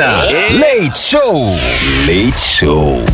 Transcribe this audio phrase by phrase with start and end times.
[0.00, 0.58] Cafeína.
[0.58, 1.56] Leite Show.
[2.06, 3.04] Leite Show.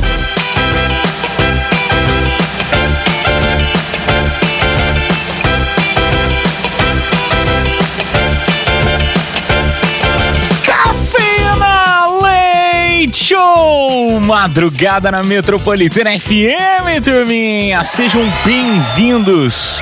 [13.13, 14.21] Show!
[14.21, 17.83] Madrugada na Metropolitana FM, turminha!
[17.83, 19.81] Sejam bem-vindos!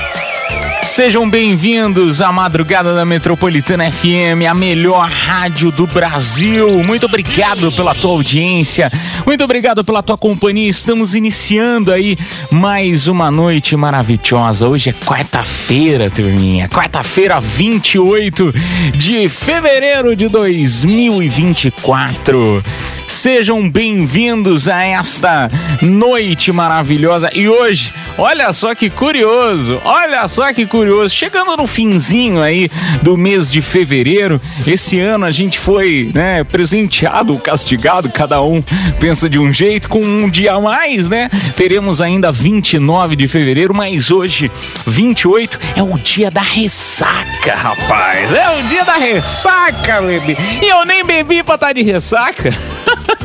[0.84, 6.84] Sejam bem-vindos à Madrugada da Metropolitana FM, a melhor rádio do Brasil.
[6.84, 8.92] Muito obrigado pela tua audiência,
[9.26, 10.68] muito obrigado pela tua companhia.
[10.68, 12.18] Estamos iniciando aí
[12.50, 14.68] mais uma noite maravilhosa.
[14.68, 16.68] Hoje é quarta-feira, turminha.
[16.68, 18.52] Quarta-feira, 28
[18.94, 22.62] de fevereiro de 2024.
[23.06, 25.48] Sejam bem-vindos a esta
[25.80, 27.30] noite maravilhosa.
[27.34, 31.14] E hoje, olha só que curioso, olha só que curioso.
[31.14, 32.68] Chegando no finzinho aí
[33.00, 38.60] do mês de fevereiro, esse ano a gente foi, né, presenteado, castigado, cada um
[38.98, 41.30] pensa de um jeito, com um dia a mais, né?
[41.56, 44.50] Teremos ainda 29 de fevereiro, mas hoje,
[44.84, 48.32] 28, é o dia da ressaca, rapaz.
[48.32, 50.36] É o dia da ressaca, bebê.
[50.60, 52.52] E eu nem bebi pra estar de ressaca.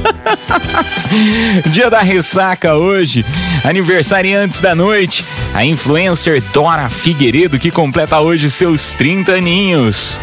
[1.71, 3.25] Dia da ressaca hoje,
[3.63, 10.19] aniversariantes da noite, a influencer Dora Figueiredo que completa hoje seus 30 aninhos.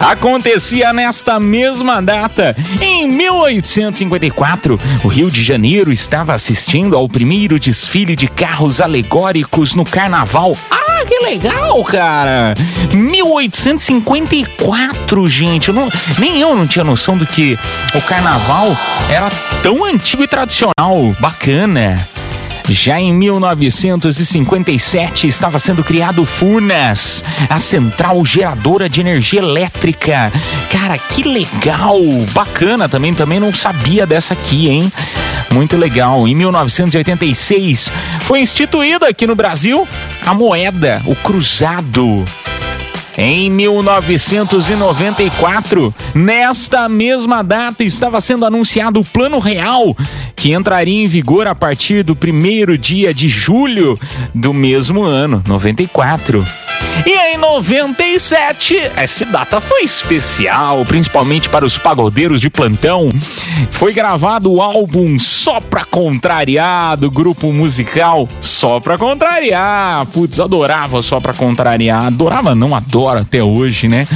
[0.00, 8.14] Acontecia nesta mesma data, em 1854, o Rio de Janeiro estava assistindo ao primeiro desfile
[8.14, 10.56] de carros alegóricos no Carnaval.
[10.70, 12.54] Ah, que legal, cara!
[12.92, 15.68] 1854, gente.
[15.68, 15.88] Eu não-
[16.18, 17.58] nem eu não tinha noção do que
[17.94, 18.76] o carnaval
[19.08, 19.30] era
[19.62, 21.16] tão antigo e tradicional.
[21.18, 21.98] Bacana.
[22.70, 30.30] Já em 1957 estava sendo criado Furnas, a central geradora de energia elétrica.
[30.70, 31.98] Cara, que legal!
[32.34, 34.92] Bacana também, também não sabia dessa aqui, hein?
[35.52, 36.26] Muito legal.
[36.28, 39.86] Em 1986 foi instituída aqui no Brasil
[40.24, 42.24] a moeda, o cruzado.
[43.20, 49.96] Em 1994, nesta mesma data, estava sendo anunciado o Plano Real,
[50.36, 53.98] que entraria em vigor a partir do primeiro dia de julho
[54.32, 56.46] do mesmo ano, 94.
[57.04, 63.08] E em 97, essa data foi especial, principalmente para os pagodeiros de plantão.
[63.70, 70.06] Foi gravado o álbum Só Pra Contrariar, do grupo musical Só Pra Contrariar.
[70.06, 72.06] Putz, adorava Só Pra Contrariar.
[72.06, 74.06] Adorava, não adoro até hoje, né?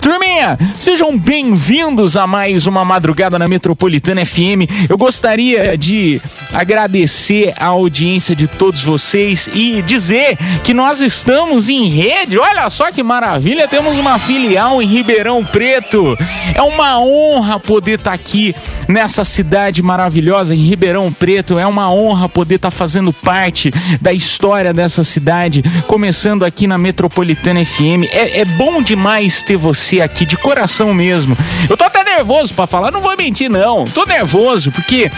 [0.00, 4.68] Turminha, sejam bem-vindos a mais uma madrugada na Metropolitana FM.
[4.88, 6.20] Eu gostaria de
[6.54, 12.38] agradecer a audiência de todos vocês e dizer que nós estamos em rede.
[12.38, 16.16] Olha só que maravilha, temos uma filial em Ribeirão Preto.
[16.54, 18.54] É uma honra poder estar aqui
[18.88, 21.58] nessa cidade maravilhosa em Ribeirão Preto.
[21.58, 27.64] É uma honra poder estar fazendo parte da história dessa cidade, começando aqui na Metropolitana
[27.64, 28.04] FM.
[28.12, 31.36] É, é bom demais ter você aqui, de coração mesmo.
[31.68, 33.84] Eu tô até nervoso pra falar, não vou mentir não.
[33.84, 35.10] Tô nervoso porque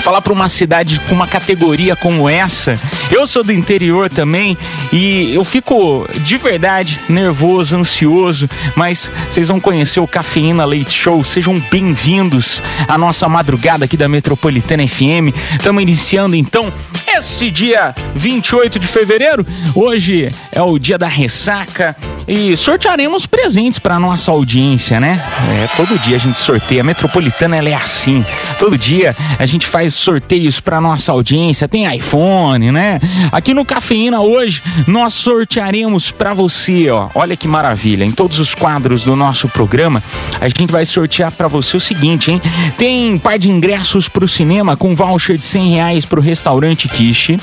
[0.00, 2.74] falar para uma cidade com uma categoria como essa.
[3.10, 4.56] Eu sou do interior também
[4.92, 11.24] e eu fico de verdade nervoso, ansioso, mas vocês vão conhecer o Cafeína Leite Show.
[11.24, 15.34] Sejam bem-vindos à nossa madrugada aqui da Metropolitana FM.
[15.58, 16.72] Estamos iniciando então
[17.08, 19.44] esse dia 28 de fevereiro.
[19.74, 21.96] Hoje é o dia da ressaca
[22.28, 25.20] e sortearemos presentes para nossa audiência, né?
[25.50, 26.80] É, todo dia a gente sorteia.
[26.82, 28.24] A Metropolitana ela é assim.
[28.58, 31.66] Todo dia a gente faz sorteios para nossa audiência.
[31.66, 32.99] Tem iPhone, né?
[33.32, 37.08] Aqui no Cafeína hoje nós sortearemos para você, ó.
[37.14, 38.04] Olha que maravilha.
[38.04, 40.02] Em todos os quadros do nosso programa,
[40.40, 42.40] a gente vai sortear para você o seguinte, hein?
[42.76, 46.88] Tem par de ingressos para o cinema com voucher de 100 reais para o restaurante
[46.88, 47.38] Kishi.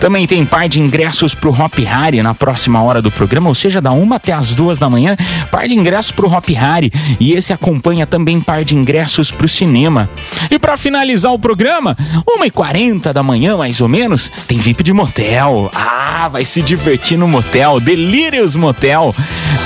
[0.00, 3.54] Também tem par de ingressos para o Hop Harry na próxima hora do programa, ou
[3.54, 5.16] seja, da uma até as duas da manhã.
[5.50, 6.92] Par de ingressos para o Hop Harry.
[7.20, 10.08] E esse acompanha também par de ingressos para o cinema.
[10.50, 15.68] E para finalizar o programa, 1h40 da manhã, mais ou menos, tem VIP de Motel.
[15.74, 17.80] Ah, vai se divertir no motel.
[17.80, 19.12] Delírios Motel.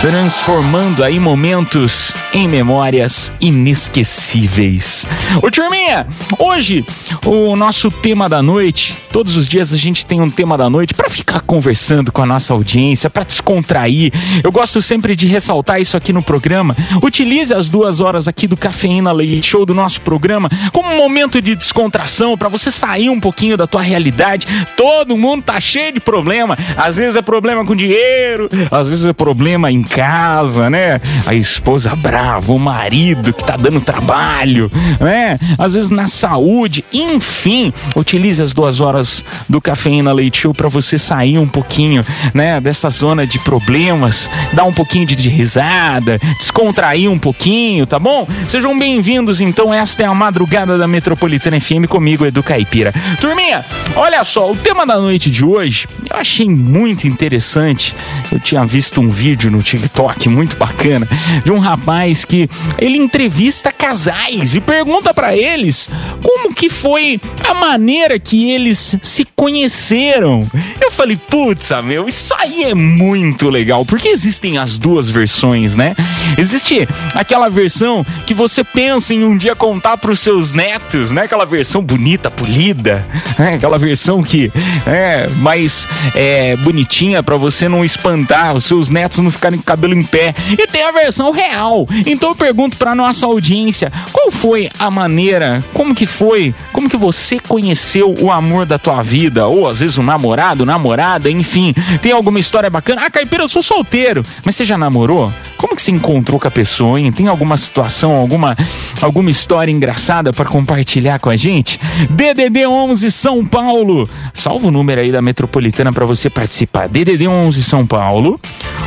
[0.00, 5.06] Transformando aí momentos em memórias inesquecíveis.
[5.42, 6.06] Ô, turminha,
[6.38, 6.84] hoje
[7.24, 10.94] o nosso tema da noite, todos os dias a gente tem um tema da noite
[10.94, 14.12] para ficar conversando com a nossa audiência, para descontrair.
[14.42, 16.74] Eu gosto sempre de ressaltar isso aqui no programa.
[17.02, 21.42] Utilize as duas horas aqui do Cafeína Leite Show do nosso programa como um momento
[21.42, 24.46] de descontração para você sair um pouquinho da tua realidade.
[24.76, 26.56] Todo mundo tá cheio de problema.
[26.76, 31.00] Às vezes é problema com dinheiro, às vezes é problema em casa, né?
[31.26, 34.70] A esposa brava, o marido que tá dando trabalho,
[35.00, 35.38] né?
[35.58, 40.99] Às vezes na saúde, enfim, utilize as duas horas do Cafeína Leite Show para você
[40.99, 42.02] sair um pouquinho,
[42.34, 47.99] né, dessa zona de problemas, dar um pouquinho de, de risada, descontrair um pouquinho, tá
[47.99, 48.26] bom?
[48.49, 52.93] Sejam bem-vindos, então, esta é a madrugada da Metropolitana FM comigo, Edu Caipira.
[53.20, 53.64] Turminha,
[53.94, 57.94] olha só, o tema da noite de hoje eu achei muito interessante.
[58.32, 61.06] Eu tinha visto um vídeo no TikTok muito bacana
[61.44, 62.49] de um rapaz que
[62.79, 65.88] ele entrevista casais e pergunta para eles
[66.23, 70.49] como que foi a maneira que eles se conheceram.
[70.81, 75.94] Eu falei, putz, meu, isso aí é muito legal, porque existem as duas versões, né?
[76.38, 81.23] Existe aquela versão que você pensa em um dia contar para os seus netos, né?
[81.23, 83.06] Aquela versão bonita, polida,
[83.38, 83.55] né?
[83.55, 84.50] Aquela versão que
[84.87, 84.95] é
[85.37, 89.94] mais é, bonitinha para você não espantar, os seus netos não ficarem com o cabelo
[89.94, 90.34] em pé.
[90.52, 91.87] E tem a versão real.
[92.04, 96.96] Então eu pergunto para nossa audiência, qual foi a maneira, como que foi, como que
[96.96, 102.12] você conheceu o amor da tua vida, ou às vezes um namorado, namorada, enfim, tem
[102.12, 103.02] alguma história bacana?
[103.04, 105.32] Ah, Caipira, eu sou solteiro, mas você já namorou?
[105.56, 107.10] Como que você encontrou com a pessoa, hein?
[107.10, 108.56] Tem alguma situação, alguma,
[109.00, 111.81] alguma história engraçada para compartilhar com a gente?
[112.10, 114.08] DDD 11 São Paulo.
[114.34, 116.88] Salva o número aí da Metropolitana para você participar.
[116.88, 118.40] DDD 11 São Paulo.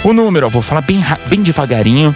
[0.03, 2.15] O número, eu vou falar bem, bem devagarinho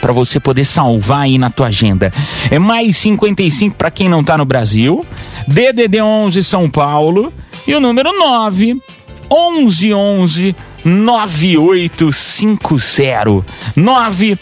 [0.00, 2.12] para você poder salvar aí na tua agenda.
[2.50, 5.06] É mais 55 para quem não tá no Brasil.
[5.48, 7.32] DDD 11 São Paulo
[7.66, 8.76] e o número 9
[9.30, 14.38] 11 11 9850 9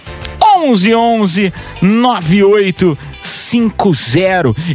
[0.59, 3.12] 11 11 9850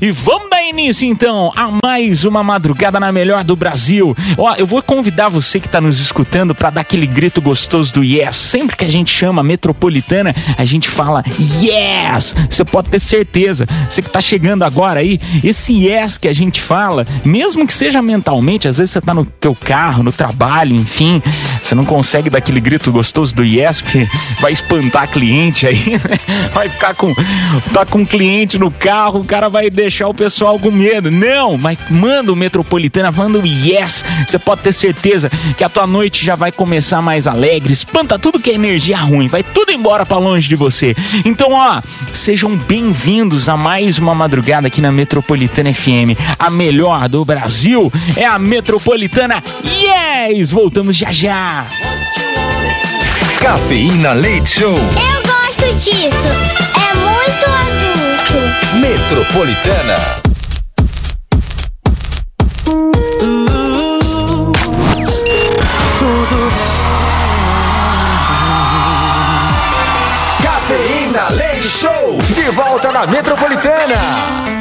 [0.02, 4.16] e vamos dar início então a mais uma madrugada na melhor do Brasil.
[4.38, 8.04] Ó, eu vou convidar você que tá nos escutando para dar aquele grito gostoso do
[8.04, 8.36] yes.
[8.36, 11.24] Sempre que a gente chama metropolitana, a gente fala
[11.62, 12.36] yes.
[12.50, 13.68] Você pode ter certeza.
[13.90, 18.02] Você que tá chegando agora aí, esse yes que a gente fala, mesmo que seja
[18.02, 21.22] mentalmente, às vezes você tá no teu carro, no trabalho, enfim,
[21.62, 24.08] você não consegue dar aquele grito gostoso do yes porque
[24.40, 26.50] vai espantar cliente aí, né?
[26.54, 27.14] vai ficar com
[27.74, 28.06] tá com um
[28.38, 31.10] cliente no carro, o cara vai deixar o pessoal com medo.
[31.10, 34.06] Não, mas manda o Metropolitana, manda o yes.
[34.28, 38.40] Você pode ter certeza que a tua noite já vai começar mais alegre, espanta tudo
[38.40, 40.96] que é energia ruim, vai tudo embora pra longe de você.
[41.26, 41.82] Então, ó,
[42.14, 46.14] sejam bem-vindos a mais uma madrugada aqui na Metropolitana FM.
[46.38, 50.52] A melhor do Brasil é a Metropolitana Yes!
[50.52, 51.66] Voltamos já já.
[53.42, 54.76] Cafeína Leite Show.
[54.76, 56.67] Eu gosto disso.
[58.38, 58.76] Adulto.
[58.80, 60.22] Metropolitana.
[70.44, 72.22] Cafeína Leite Show.
[72.36, 74.57] De volta na Metropolitana.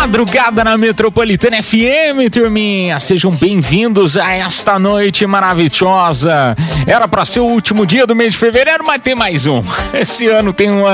[0.00, 3.00] Madrugada na Metropolitana FM, turminha.
[3.00, 6.56] Sejam bem-vindos a esta noite maravilhosa.
[6.86, 9.60] Era pra ser o último dia do mês de fevereiro, mas tem mais um.
[9.92, 10.84] Esse ano tem um,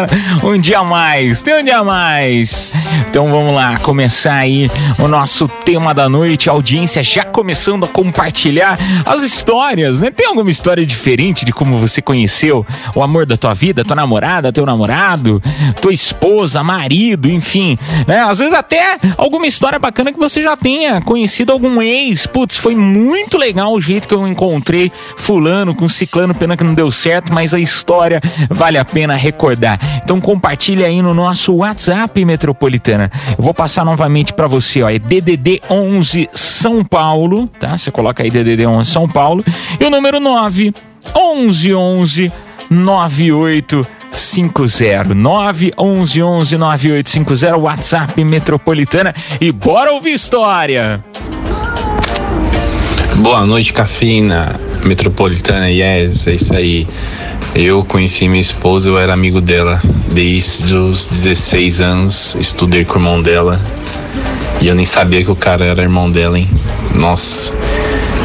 [0.43, 1.43] um dia a mais.
[1.43, 2.73] Tem um dia a mais.
[3.09, 6.49] Então vamos lá, começar aí o nosso tema da noite.
[6.49, 10.11] A audiência já começando a compartilhar as histórias, né?
[10.11, 14.51] Tem alguma história diferente de como você conheceu o amor da tua vida, tua namorada,
[14.51, 15.43] teu namorado,
[15.81, 17.77] tua esposa, marido, enfim,
[18.09, 18.23] né?
[18.23, 22.27] Às vezes até alguma história bacana que você já tenha conhecido algum ex.
[22.27, 26.75] Putz, foi muito legal o jeito que eu encontrei fulano com ciclano, pena que não
[26.75, 28.21] deu certo, mas a história
[28.51, 29.79] vale a pena recordar.
[30.03, 33.11] Então compartilha aí no nosso WhatsApp Metropolitana.
[33.37, 37.77] Eu vou passar novamente para você, ó, é DDD 11 São Paulo, tá?
[37.77, 39.45] Você coloca aí DDD 11 São Paulo
[39.79, 40.73] e o número 9
[41.15, 42.33] 11 11
[42.71, 51.05] 9850 911 11 9850 WhatsApp Metropolitana e bora ouvir história.
[53.17, 56.87] Boa noite, Cafina, Metropolitana, yes, é isso aí.
[57.57, 59.81] Eu conheci minha esposa, eu era amigo dela
[60.13, 63.61] desde os 16 anos, estudei com o irmão dela.
[64.61, 66.49] E eu nem sabia que o cara era irmão dela, hein?
[66.95, 67.53] Nossa.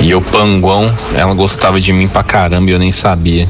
[0.02, 3.48] E eu, panguão, ela gostava de mim pra caramba e eu nem sabia.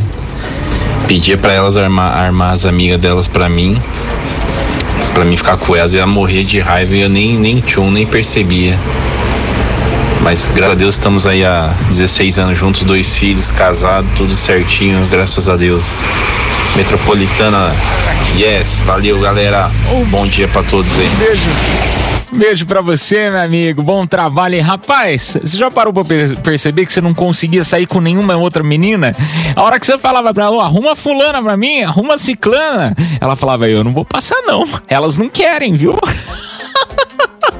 [1.09, 3.81] Pedia pra elas armar, armar as amigas delas pra mim,
[5.11, 7.89] pra mim ficar com elas e ela morrer de raiva e eu nem, nem tchum,
[7.89, 8.77] nem percebia.
[10.21, 15.07] Mas graças a Deus estamos aí há 16 anos juntos, dois filhos, casados, tudo certinho,
[15.09, 15.99] graças a Deus.
[16.75, 17.73] Metropolitana,
[18.37, 19.71] yes, valeu galera.
[20.07, 21.09] Bom dia pra todos aí.
[22.31, 23.81] Beijo pra você, meu amigo.
[23.81, 24.61] Bom trabalho aí.
[24.61, 28.61] Rapaz, você já parou pra per- perceber que você não conseguia sair com nenhuma outra
[28.61, 29.15] menina?
[29.55, 32.95] A hora que você falava pra ela, "Ó, arruma fulana pra mim, arruma ciclana.
[33.19, 34.63] Ela falava, eu não vou passar não.
[34.87, 35.97] Elas não querem, viu?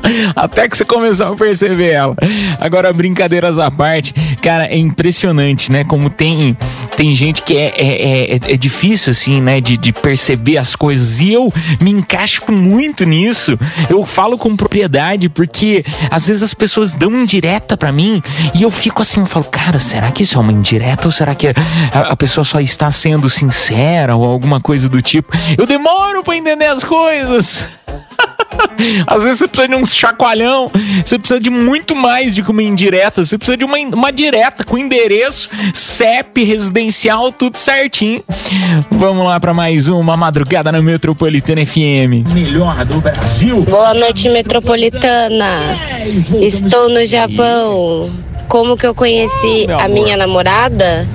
[0.35, 2.15] Até que você começou a perceber ela.
[2.59, 5.83] Agora, brincadeiras à parte, cara, é impressionante, né?
[5.83, 6.57] Como tem,
[6.95, 9.61] tem gente que é, é, é, é difícil, assim, né?
[9.61, 11.19] De, de perceber as coisas.
[11.19, 13.57] E eu me encaixo muito nisso.
[13.89, 18.21] Eu falo com propriedade, porque às vezes as pessoas dão indireta pra mim
[18.53, 21.35] e eu fico assim, eu falo, cara, será que isso é uma indireta ou será
[21.35, 21.53] que a,
[22.11, 25.29] a pessoa só está sendo sincera ou alguma coisa do tipo?
[25.57, 27.63] Eu demoro pra entender as coisas.
[29.05, 30.71] Às vezes você precisa de um chacoalhão,
[31.05, 34.63] você precisa de muito mais do que uma indireta, você precisa de uma, uma direta
[34.63, 38.23] com endereço, CEP, residencial, tudo certinho.
[38.91, 42.27] Vamos lá para mais uma madrugada na Metropolitana FM.
[42.33, 43.61] Melhor do Brasil.
[43.63, 45.77] Boa noite, metropolitana.
[46.41, 48.09] Estou no Japão.
[48.47, 49.89] Como que eu conheci a amor.
[49.89, 51.07] minha namorada?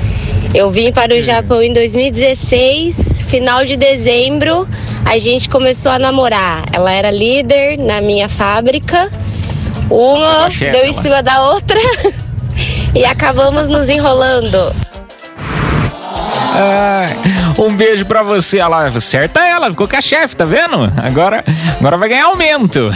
[0.55, 4.69] Eu vim para o Japão em 2016, final de dezembro,
[5.05, 6.65] a gente começou a namorar.
[6.73, 9.11] Ela era líder na minha fábrica.
[9.91, 11.77] Uma deu em cima da outra
[12.95, 14.73] e acabamos nos enrolando.
[17.59, 18.59] Um beijo pra você.
[18.59, 20.93] Ela acerta ela, ficou com a chefe, tá vendo?
[20.97, 21.45] Agora,
[21.79, 22.91] agora vai ganhar aumento.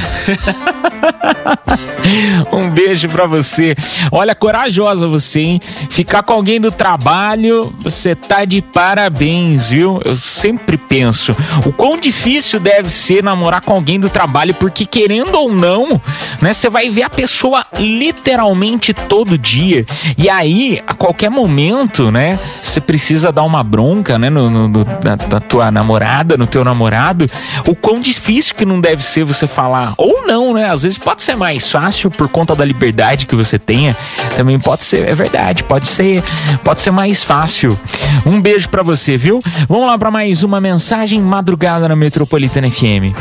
[2.52, 3.76] um beijo pra você.
[4.10, 5.60] Olha, corajosa você, hein?
[5.90, 10.00] Ficar com alguém do trabalho, você tá de parabéns, viu?
[10.04, 11.36] Eu sempre penso
[11.66, 16.00] o quão difícil deve ser namorar com alguém do trabalho, porque querendo ou não,
[16.40, 19.84] né, você vai ver a pessoa literalmente todo dia.
[20.16, 24.84] E aí, a qualquer momento, né, você precisa dar uma bronca, né, no, no- no-
[25.02, 27.26] na, na tua namorada, no teu namorado.
[27.66, 29.94] O quão difícil que não deve ser você falar.
[29.96, 30.70] Ou não, né?
[30.70, 33.96] Às vezes pode ser mais fácil por conta da liberdade que você tenha.
[34.36, 36.22] Também pode ser, é verdade, pode ser,
[36.62, 37.78] pode ser mais fácil.
[38.26, 39.40] Um beijo pra você, viu?
[39.68, 43.14] Vamos lá pra mais uma mensagem madrugada na Metropolitana FM.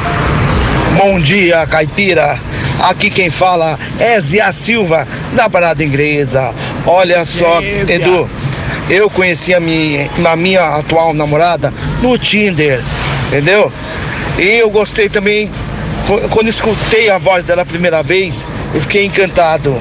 [0.97, 2.39] Bom dia, caipira.
[2.81, 6.53] Aqui quem fala é Zia Silva, da Parada Inglesa.
[6.85, 7.61] Olha só.
[7.61, 8.27] Edu,
[8.89, 12.81] eu conheci a minha, a minha atual namorada no Tinder,
[13.27, 13.71] entendeu?
[14.37, 15.49] E eu gostei também,
[16.07, 19.75] qu- quando escutei a voz dela a primeira vez, eu fiquei encantado.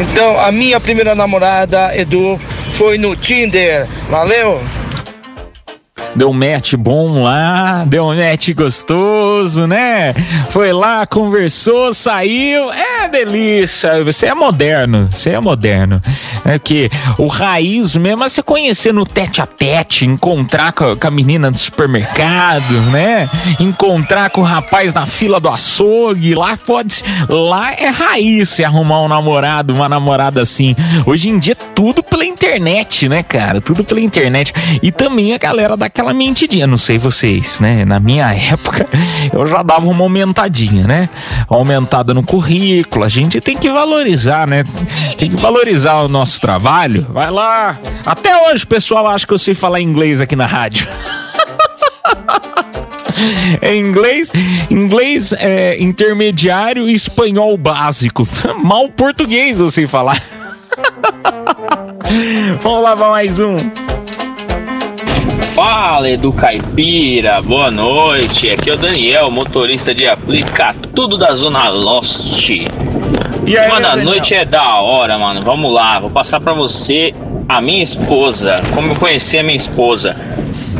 [0.00, 2.40] Então, a minha primeira namorada, Edu,
[2.72, 3.86] foi no Tinder.
[4.08, 4.62] Valeu?
[6.14, 10.12] Deu um match bom lá, deu um match gostoso, né?
[10.50, 12.70] Foi lá, conversou, saiu.
[12.70, 14.04] É delícia.
[14.04, 16.02] Você é moderno, você é moderno.
[16.44, 21.10] É que o raiz mesmo é você conhecer no tete a tete, encontrar com a,
[21.10, 23.28] menina do supermercado, né?
[23.58, 26.34] Encontrar com o rapaz na fila do açougue.
[26.34, 27.02] Lá pode.
[27.28, 30.74] Lá é raiz você arrumar um namorado, uma namorada assim.
[31.06, 33.60] Hoje em dia, tudo pela internet, né, cara?
[33.60, 34.52] Tudo pela internet.
[34.82, 36.66] E também a galera dá aquela mentidinha.
[36.66, 37.84] Não sei vocês, né?
[37.84, 38.86] Na minha época,
[39.32, 41.08] eu já dava uma aumentadinha, né?
[41.48, 43.04] Aumentada no currículo.
[43.04, 44.64] A gente tem que valorizar, né?
[45.16, 47.06] Tem que valorizar o nosso trabalho.
[47.10, 47.78] Vai lá.
[48.04, 50.86] Até hoje pessoal acha que eu sei falar inglês aqui na rádio.
[53.60, 54.32] É inglês,
[54.68, 58.26] inglês é, intermediário e espanhol básico.
[58.60, 60.20] Mal português eu sei falar.
[62.60, 63.56] Vamos lá pra mais um.
[65.42, 68.48] Fala, Edu Caipira, boa noite.
[68.48, 72.48] Aqui é o Daniel, motorista de aplica tudo da Zona Lost.
[73.46, 75.42] E aí, Mano, a noite é da hora, mano.
[75.42, 77.12] Vamos lá, vou passar pra você
[77.48, 78.56] a minha esposa.
[78.74, 80.16] Como eu conheci a minha esposa.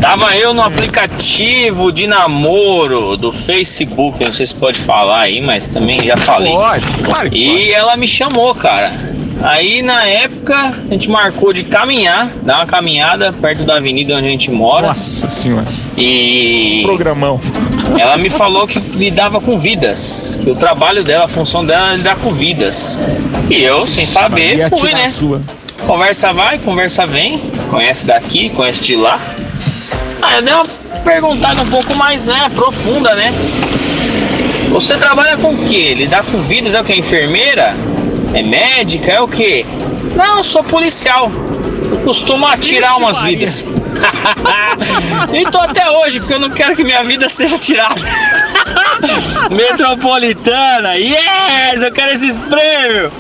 [0.01, 5.67] Tava eu no aplicativo de namoro do Facebook, não sei se pode falar aí, mas
[5.67, 6.53] também já falei.
[6.53, 8.91] Pode, claro que E ela me chamou, cara.
[9.43, 14.29] Aí na época a gente marcou de caminhar, dar uma caminhada perto da avenida onde
[14.29, 14.89] a gente mora.
[14.89, 17.41] Nossa senhora, E programão.
[17.99, 20.39] ela me falou que lidava com vidas.
[20.45, 23.01] Que o trabalho dela, a função dela é lidar com vidas.
[23.51, 25.13] E eu, sem saber, fui, né?
[25.87, 27.39] Conversa vai, conversa vem.
[27.69, 29.21] Conhece daqui, conhece de lá.
[30.23, 30.67] Aí eu dei uma
[31.05, 33.33] perguntada um pouco mais, né, profunda, né?
[34.71, 35.95] Você trabalha com o quê?
[35.95, 36.95] Lidar com vidas, é o que?
[36.95, 37.75] Enfermeira?
[38.35, 39.13] É médica?
[39.13, 39.65] É o quê?
[40.17, 41.31] Não, eu sou policial.
[41.91, 43.67] Eu costumo atirar umas vidas.
[45.33, 48.01] e tô até hoje, porque eu não quero que minha vida seja tirada.
[49.55, 51.83] Metropolitana, yes!
[51.83, 53.13] Eu quero esses prêmios!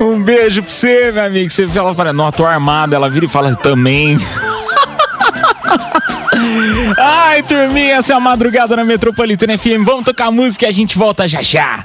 [0.00, 1.50] Um beijo pra você, meu amigo.
[1.50, 2.96] Você fala para não, tô armada.
[2.96, 4.18] Ela vira e fala também.
[6.98, 9.84] Ai, turminha, essa é a madrugada na Metropolitana FM.
[9.84, 11.84] Vamos tocar música e a gente volta já já.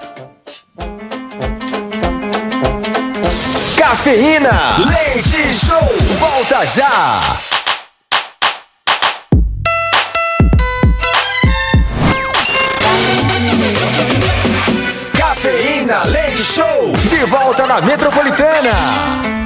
[3.87, 4.51] Cafeína,
[4.85, 5.79] leite show,
[6.19, 7.21] volta já.
[15.17, 19.36] Cafeína, leite show, de volta na Metropolitana.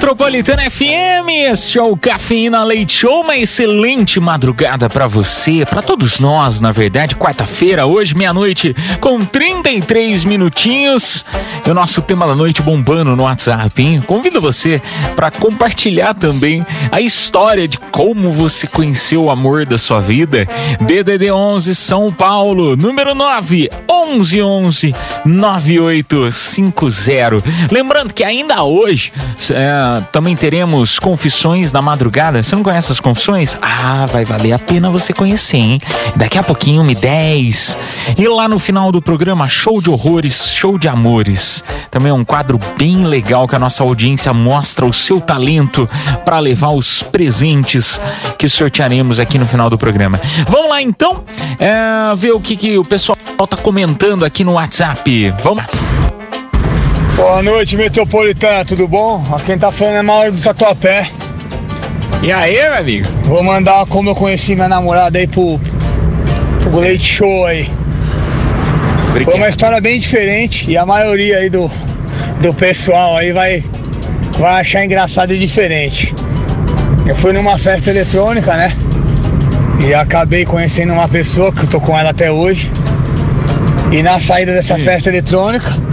[0.00, 6.18] Metropolitana FM, esse é o Cafeína Leite Show, uma excelente madrugada pra você, pra todos
[6.18, 7.14] nós, na verdade.
[7.14, 11.22] Quarta-feira, hoje, meia-noite, com 33 minutinhos.
[11.66, 14.00] E o nosso tema da noite bombando no WhatsApp, hein?
[14.00, 14.80] Convido você
[15.14, 20.48] pra compartilhar também a história de como você conheceu o amor da sua vida.
[20.80, 24.94] DDD 11 São Paulo, número 9 11 11
[25.26, 27.44] 9850.
[27.70, 29.12] Lembrando que ainda hoje
[29.50, 32.42] é, também teremos confissões da madrugada.
[32.42, 33.56] Você não conhece as confissões?
[33.60, 35.78] Ah, vai valer a pena você conhecer, hein?
[36.16, 37.78] Daqui a pouquinho, me 10.
[38.18, 41.64] E lá no final do programa, show de horrores, show de amores.
[41.90, 45.88] Também é um quadro bem legal que a nossa audiência mostra o seu talento
[46.24, 48.00] para levar os presentes
[48.38, 50.20] que sortearemos aqui no final do programa.
[50.46, 51.24] Vamos lá então,
[51.58, 53.16] é, ver o que, que o pessoal
[53.48, 55.34] tá comentando aqui no WhatsApp.
[55.42, 56.09] Vamos lá.
[57.20, 59.22] Boa noite, Metropolitana, tudo bom?
[59.30, 61.10] Aqui quem tá falando é Mauro do Tatuapé.
[62.22, 63.08] E aí, meu amigo?
[63.24, 65.60] Vou mandar como eu conheci minha namorada aí pro,
[66.62, 67.70] pro Leite Show aí.
[69.22, 71.70] Foi uma história bem diferente e a maioria aí do,
[72.40, 73.62] do pessoal aí vai,
[74.38, 76.14] vai achar engraçado e diferente.
[77.06, 78.74] Eu fui numa festa eletrônica, né?
[79.86, 82.72] E acabei conhecendo uma pessoa que eu tô com ela até hoje.
[83.92, 85.89] E na saída dessa festa eletrônica,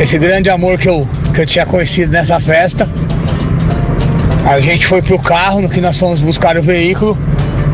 [0.00, 2.88] esse grande amor que eu, que eu tinha conhecido nessa festa.
[4.48, 7.16] A gente foi pro carro, no que nós fomos buscar o veículo.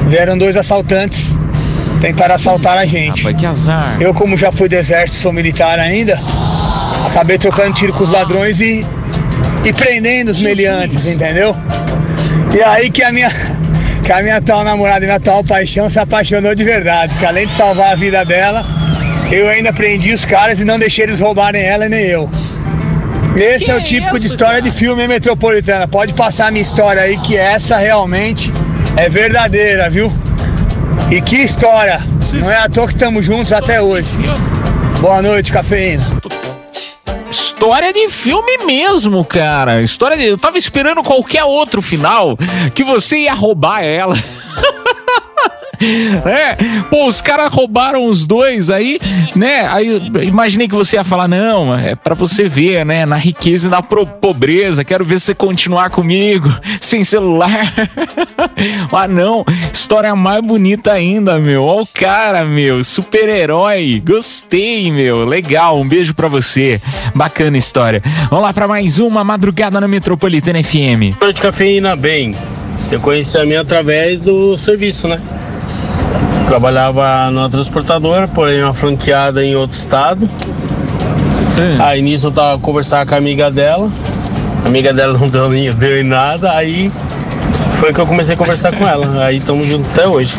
[0.08, 1.34] Vieram dois assaltantes,
[2.00, 3.22] tentaram assaltar a gente.
[3.22, 3.96] Rapaz, que azar.
[4.00, 6.20] Eu, como já fui do exército, sou militar ainda,
[7.06, 8.84] acabei trocando tiro com os ladrões e,
[9.64, 11.56] e prendendo os meliantes, entendeu?
[12.52, 13.30] E aí que a minha,
[14.02, 17.46] que a minha atual namorada e minha atual paixão se apaixonou de verdade, porque além
[17.46, 18.64] de salvar a vida dela,
[19.30, 22.30] eu ainda prendi os caras e não deixei eles roubarem ela e nem eu.
[23.36, 25.86] Esse é o típico de história de filme metropolitana.
[25.86, 28.50] Pode passar a minha história aí, que essa realmente
[28.96, 30.10] é verdadeira, viu?
[31.10, 32.00] E que história!
[32.32, 34.08] Não é à toa que estamos juntos até hoje.
[35.00, 36.02] Boa noite, cafeína.
[37.30, 39.82] História de filme mesmo, cara.
[39.82, 40.24] História de...
[40.24, 42.38] Eu tava esperando qualquer outro final
[42.74, 44.16] que você ia roubar ela.
[46.26, 46.56] É,
[46.90, 48.98] pô, os caras roubaram os dois aí,
[49.34, 49.66] né?
[49.68, 53.06] Aí imaginei que você ia falar, não, é pra você ver, né?
[53.06, 57.72] Na riqueza e na pobreza, quero ver você continuar comigo, sem celular.
[58.92, 61.64] ah, não, história mais bonita ainda, meu.
[61.64, 64.02] Ó o cara, meu, super-herói.
[64.04, 65.24] Gostei, meu.
[65.24, 66.80] Legal, um beijo pra você.
[67.14, 68.02] Bacana história.
[68.30, 71.16] Vamos lá pra mais uma madrugada na Metropolitana FM.
[71.20, 71.94] Noite, cafeína.
[71.96, 72.34] Bem,
[72.90, 75.20] eu conheci a minha através do serviço, né?
[76.46, 80.28] Trabalhava numa transportadora, porém uma franqueada em outro estado.
[81.80, 83.90] Aí nisso eu tava conversando com a amiga dela.
[84.64, 86.90] A amiga dela não deu, nem- deu em nada, aí
[87.78, 89.24] foi que eu comecei a conversar com ela.
[89.24, 90.36] Aí estamos juntos até hoje.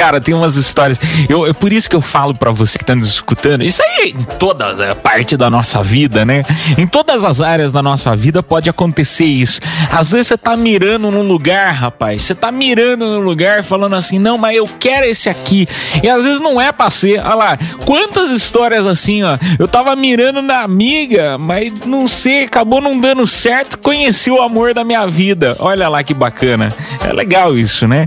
[0.00, 0.98] Cara, tem umas histórias.
[1.28, 3.62] Eu, é por isso que eu falo pra você que tá nos escutando.
[3.62, 6.42] Isso aí em toda a parte da nossa vida, né?
[6.78, 9.60] Em todas as áreas da nossa vida pode acontecer isso.
[9.92, 12.22] Às vezes você tá mirando num lugar, rapaz.
[12.22, 15.68] Você tá mirando num lugar falando assim, não, mas eu quero esse aqui.
[16.02, 17.20] E às vezes não é pra ser.
[17.20, 19.36] Olha lá, quantas histórias assim, ó.
[19.58, 23.76] Eu tava mirando na amiga, mas não sei, acabou não dando certo.
[23.76, 25.54] Conheci o amor da minha vida.
[25.58, 26.74] Olha lá que bacana.
[27.06, 28.06] É legal isso, né?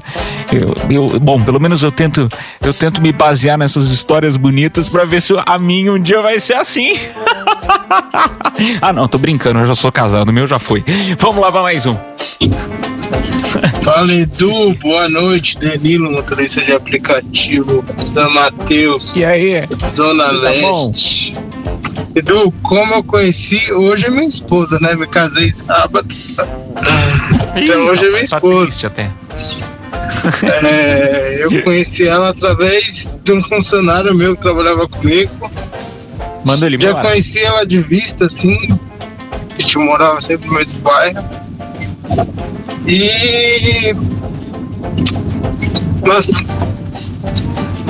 [0.52, 0.76] Eu,
[1.14, 2.28] eu- bom, pelo menos eu tento,
[2.62, 6.40] eu tento me basear nessas histórias bonitas pra ver se a minha um dia vai
[6.40, 6.98] ser assim.
[8.82, 10.84] ah, não, tô brincando, eu já sou casado, o meu já foi.
[11.20, 11.96] Vamos lá pra mais um.
[13.84, 19.16] Fala Edu, boa noite, Danilo, motorista de aplicativo São Mateus.
[19.16, 19.62] E aí?
[19.88, 20.88] Zona Tá bom?
[20.88, 21.36] Leste.
[22.16, 24.96] Edu, como eu conheci, hoje é minha esposa, né?
[24.96, 26.08] Me casei sábado.
[27.56, 28.66] então hoje é minha Tá esposa.
[28.66, 29.12] triste até.
[30.64, 35.52] É, eu conheci ela através de um funcionário meu que trabalhava comigo.
[36.46, 37.10] Mandou ele Já embora.
[37.10, 38.58] conheci ela de vista, assim.
[39.58, 41.24] A gente morava sempre no mesmo bairro.
[42.88, 43.94] E.
[46.06, 46.30] Nós.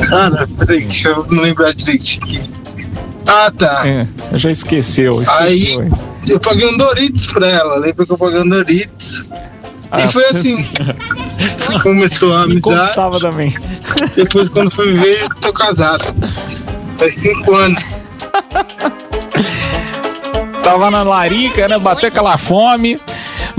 [0.08, 2.42] Cara, peraí, deixa eu não lembrar direitinho aqui.
[3.26, 3.88] Ah, tá.
[3.88, 5.22] É, já esqueceu.
[5.22, 5.92] esqueceu Aí hein?
[6.28, 7.78] eu paguei um Doritos pra ela.
[7.78, 9.30] Lembra que eu paguei um Doritos?
[9.94, 10.68] Ah, e foi assim.
[11.84, 12.62] Começou a Me amizade.
[12.62, 13.54] conquistava também.
[14.16, 16.04] Depois, quando fui ver, eu tô casado.
[16.98, 17.84] Faz cinco anos.
[20.64, 21.78] Tava na larica, né?
[21.78, 23.00] Bateu aquela fome.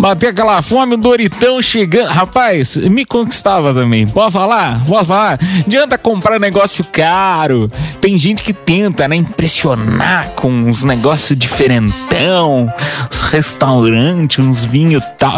[0.05, 2.09] Bateu aquela fome, o Doritão chegando.
[2.09, 4.07] Rapaz, me conquistava também.
[4.07, 4.85] Pode falar?
[4.87, 5.38] Posso falar?
[5.67, 7.73] Adianta comprar negócio caro.
[8.03, 9.17] Tem gente que tenta, né?
[9.17, 12.71] Impressionar com uns negócios diferentão,
[13.11, 15.33] uns restaurantes, uns vinhos tal.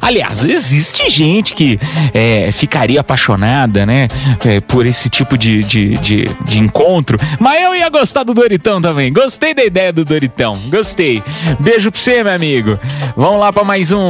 [0.00, 1.80] Aliás, existe gente que
[2.14, 4.06] é, ficaria apaixonada, né?
[4.44, 7.18] é, por esse tipo de, de, de, de encontro.
[7.40, 9.12] Mas eu ia gostar do Doritão também.
[9.12, 10.56] Gostei da ideia do Doritão.
[10.68, 11.20] Gostei.
[11.58, 12.78] Beijo pra você, meu amigo.
[13.16, 14.03] Vamos lá pra mais um.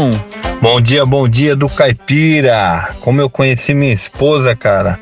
[0.60, 2.88] Bom dia, bom dia do Caipira.
[3.00, 4.98] Como eu conheci minha esposa, cara.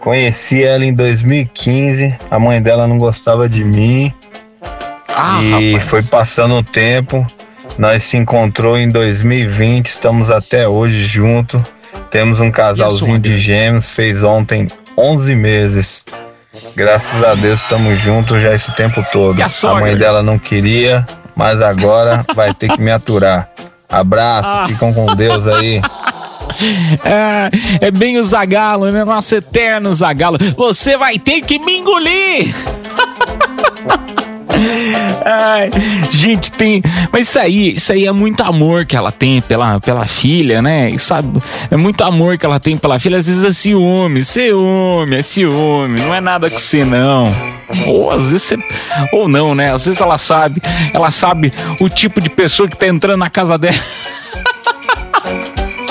[0.00, 2.16] Conheci ela em 2015.
[2.30, 4.14] A mãe dela não gostava de mim.
[5.08, 5.90] Ah, e rapaz.
[5.90, 7.26] foi passando o tempo.
[7.76, 9.86] Nós se encontrou em 2020.
[9.86, 11.60] Estamos até hoje juntos.
[12.10, 13.90] Temos um casalzinho de gêmeos.
[13.90, 16.04] Fez ontem 11 meses.
[16.76, 19.42] Graças a Deus estamos juntos já esse tempo todo.
[19.42, 19.80] A sogra?
[19.80, 23.50] mãe dela não queria, mas agora vai ter que me aturar.
[24.00, 24.66] Abraço, Ah.
[24.68, 25.80] ficam com Deus aí.
[27.02, 29.02] É, é bem o Zagalo, né?
[29.02, 30.36] Nosso eterno Zagalo.
[30.56, 32.54] Você vai ter que me engolir!
[35.24, 35.70] Ai,
[36.10, 36.82] gente, tem.
[37.12, 40.96] Mas isso aí, isso aí é muito amor que ela tem pela, pela filha, né?
[40.98, 41.38] Sabe,
[41.70, 43.18] é muito amor que ela tem pela filha.
[43.18, 46.00] Às vezes é ciúme, ciúme, é ciúme.
[46.00, 47.34] Não é nada com você, não.
[47.86, 48.58] Ou às vezes você.
[49.12, 49.72] Ou não, né?
[49.72, 50.62] Às vezes ela sabe.
[50.92, 53.74] Ela sabe o tipo de pessoa que tá entrando na casa dela.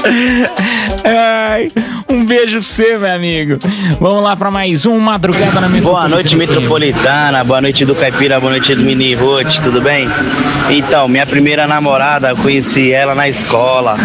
[1.05, 1.69] Ai,
[2.09, 3.57] um beijo pra você, meu amigo.
[3.99, 5.81] Vamos lá pra mais um Madrugada na Metropolitana.
[5.81, 7.43] Boa noite, Metropolitana.
[7.43, 8.39] Boa noite do Caipira.
[8.39, 9.59] Boa noite do Mini Ruth.
[9.63, 10.07] Tudo bem?
[10.69, 13.97] Então, minha primeira namorada, eu conheci ela na escola.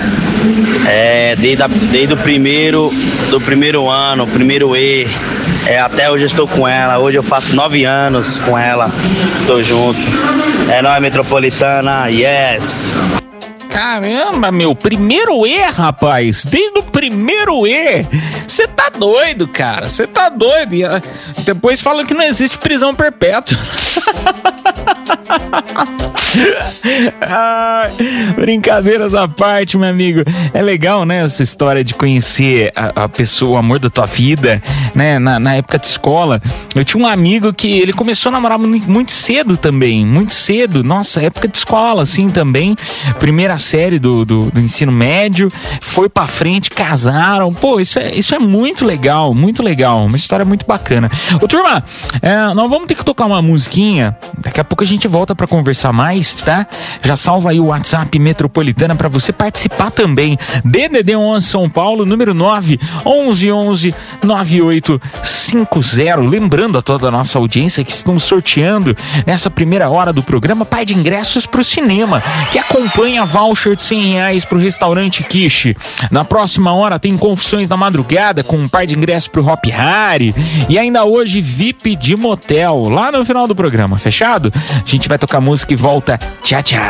[0.86, 2.90] É, desde, a- desde o primeiro,
[3.30, 5.06] do primeiro ano, primeiro E.
[5.66, 6.98] É, até hoje eu estou com ela.
[6.98, 8.90] Hoje eu faço nove anos com ela.
[9.40, 9.98] Estou junto.
[10.70, 12.06] É nóis, Metropolitana.
[12.08, 12.94] Yes!
[13.70, 16.44] Caramba, meu, primeiro E, rapaz.
[16.44, 18.06] Desde o primeiro E.
[18.46, 19.88] Você tá doido, cara.
[19.88, 20.74] Você tá doido.
[20.74, 21.00] E, ah,
[21.44, 23.56] depois falam que não existe prisão perpétua.
[27.20, 27.90] Ai,
[28.34, 30.22] brincadeiras à parte, meu amigo.
[30.52, 31.24] É legal, né?
[31.24, 34.62] Essa história de conhecer a, a pessoa, o amor da tua vida,
[34.94, 35.18] né?
[35.18, 36.40] Na, na época de escola.
[36.74, 40.04] Eu tinha um amigo que ele começou a namorar muito, muito cedo também.
[40.04, 40.84] Muito cedo.
[40.84, 42.76] Nossa, época de escola, assim também.
[43.18, 45.50] Primeira série do, do, do ensino médio.
[45.80, 47.52] Foi pra frente, casaram.
[47.52, 50.04] Pô, isso é, isso é muito legal, muito legal.
[50.04, 51.10] Uma história muito bacana.
[51.42, 51.82] Ô, turma,
[52.20, 54.16] é, nós vamos ter que tocar uma musiquinha.
[54.38, 56.66] Daqui a pouco a gente volta pra conversar mais, tá?
[57.02, 60.38] Já salva aí o WhatsApp Metropolitana pra você participar também.
[60.64, 66.20] DDD 11 São Paulo, número 9 11 11 9850.
[66.20, 70.84] Lembrando a toda a nossa audiência que estamos sorteando nessa primeira hora do programa par
[70.84, 75.76] de ingressos pro cinema, que acompanha voucher de 100 reais pro restaurante Kishi.
[76.10, 80.34] Na próxima hora tem Confissões da Madrugada com um par de ingressos pro Hop Harry
[80.68, 84.52] e ainda hoje VIP de motel lá no final do programa, fechado?
[84.88, 86.18] A gente vai tocar música e volta.
[86.40, 86.80] Tchau, tchau.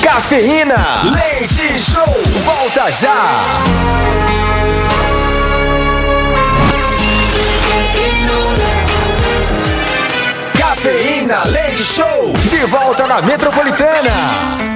[0.00, 2.06] Cafeína, leite show,
[2.44, 3.60] volta já.
[10.56, 14.73] Cafeína, leite show, de volta na Metropolitana.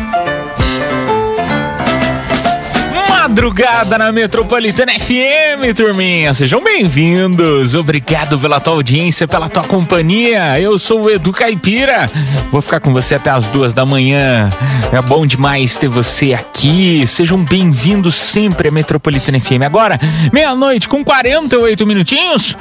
[3.38, 6.34] Madrugada na Metropolitana FM, turminha.
[6.34, 7.76] Sejam bem-vindos.
[7.76, 10.58] Obrigado pela tua audiência, pela tua companhia.
[10.58, 12.10] Eu sou o Edu Caipira.
[12.50, 14.50] Vou ficar com você até as duas da manhã.
[14.92, 17.06] É bom demais ter você aqui.
[17.06, 19.62] Sejam bem-vindos sempre à Metropolitana FM.
[19.64, 20.00] Agora,
[20.32, 22.56] meia-noite com 48 minutinhos.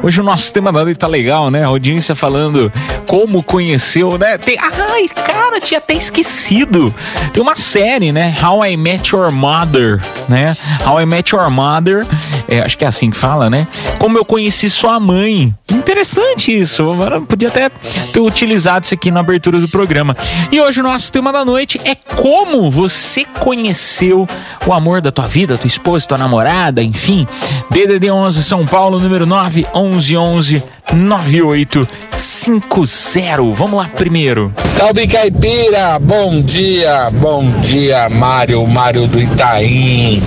[0.00, 1.64] Hoje o nosso tema da noite tá legal, né?
[1.64, 2.72] A audiência falando
[3.04, 4.38] como conheceu, né?
[4.38, 4.56] Tem...
[4.60, 6.94] Ai, cara, tinha até esquecido.
[7.32, 8.36] Tem uma série, né?
[8.40, 10.56] How I Met Your Mother, né?
[10.86, 12.06] How I Met Your Mother
[12.50, 13.66] é, acho que é assim que fala, né?
[13.98, 15.54] Como eu conheci sua mãe.
[15.70, 16.82] Interessante isso.
[16.82, 17.68] Eu podia até
[18.12, 20.16] ter utilizado isso aqui na abertura do programa.
[20.50, 24.28] E hoje o nosso tema da noite é como você conheceu
[24.66, 27.26] o amor da tua vida, tua esposa, tua namorada, enfim.
[27.70, 33.54] DDD 11 São Paulo, número 9 11 11 9850.
[33.54, 34.52] Vamos lá primeiro.
[34.64, 40.20] Salve Caipira, bom dia, bom dia Mário, Mário do Itaim.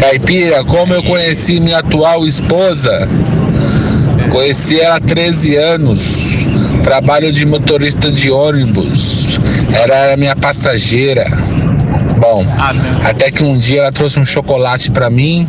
[0.00, 3.08] Caipira, como eu conheci minha atual esposa?
[4.30, 6.38] Conheci ela há 13 anos.
[6.82, 9.38] Trabalho de motorista de ônibus.
[9.72, 11.26] Era a minha passageira.
[12.30, 12.46] Bom,
[13.02, 15.48] até que um dia ela trouxe um chocolate pra mim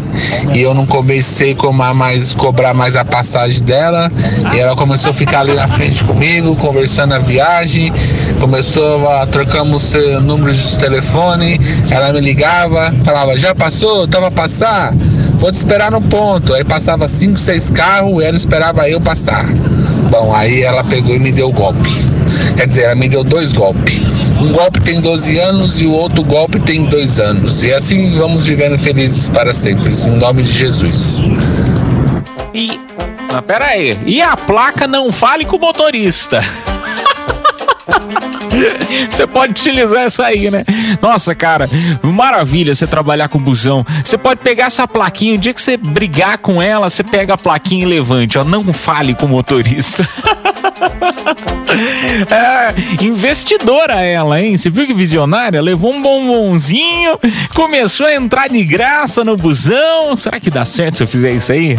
[0.52, 4.12] e eu não comecei a cobrar mais, cobrar mais a passagem dela.
[4.52, 7.94] E ela começou a ficar ali na frente comigo, conversando a viagem.
[8.40, 11.62] Começou a trocamos eh, números de telefone.
[11.92, 14.08] Ela me ligava, falava: Já passou?
[14.08, 14.92] Tá pra passar?
[15.38, 16.52] Vou te esperar no ponto.
[16.56, 19.46] Aí passava cinco, seis carros e ela esperava eu passar.
[20.10, 21.92] Bom, aí ela pegou e me deu o golpe.
[22.58, 24.02] Quer dizer, ela me deu dois golpes.
[24.42, 27.62] Um golpe tem 12 anos e o outro golpe tem dois anos.
[27.62, 29.92] E assim vamos vivendo felizes para sempre.
[29.92, 31.22] Em nome de Jesus.
[32.52, 32.80] E.
[33.46, 33.98] Pera aí.
[34.06, 36.44] E a placa não fale com o motorista.
[39.10, 40.64] Você pode utilizar essa aí, né?
[41.02, 41.70] Nossa, cara,
[42.04, 43.86] maravilha você trabalhar com busão.
[44.04, 47.38] Você pode pegar essa plaquinha, o dia que você brigar com ela, você pega a
[47.38, 48.44] plaquinha e levante, ó.
[48.44, 50.08] Não fale com o motorista.
[52.30, 54.58] É, investidora ela, hein?
[54.58, 55.62] Você viu que visionária?
[55.62, 57.18] Levou um bombonzinho,
[57.56, 60.14] começou a entrar de graça no busão.
[60.18, 61.78] Será que dá certo se eu fizer isso aí?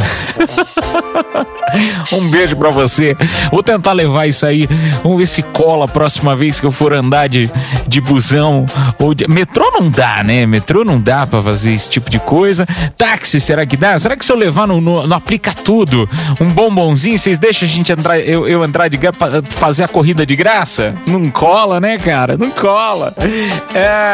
[2.12, 3.14] um beijo pra você.
[3.50, 4.66] Vou tentar levar isso aí.
[5.02, 7.50] Vamos ver se cola a próxima vez que eu for andar de,
[7.86, 8.64] de busão
[8.98, 9.28] ou de...
[9.28, 10.46] Metrô não dá, né?
[10.46, 12.66] Metrô não dá pra fazer esse tipo de coisa.
[12.96, 13.98] Táxi, será que dá?
[13.98, 16.08] Será que se eu levar no, no, no Aplica Tudo
[16.40, 19.88] um bombonzinho, vocês deixam a gente entrar, eu, eu entrar de gra- pra fazer a
[19.88, 20.94] corrida de graça?
[21.06, 22.36] Não cola, né, cara?
[22.36, 23.14] Não cola.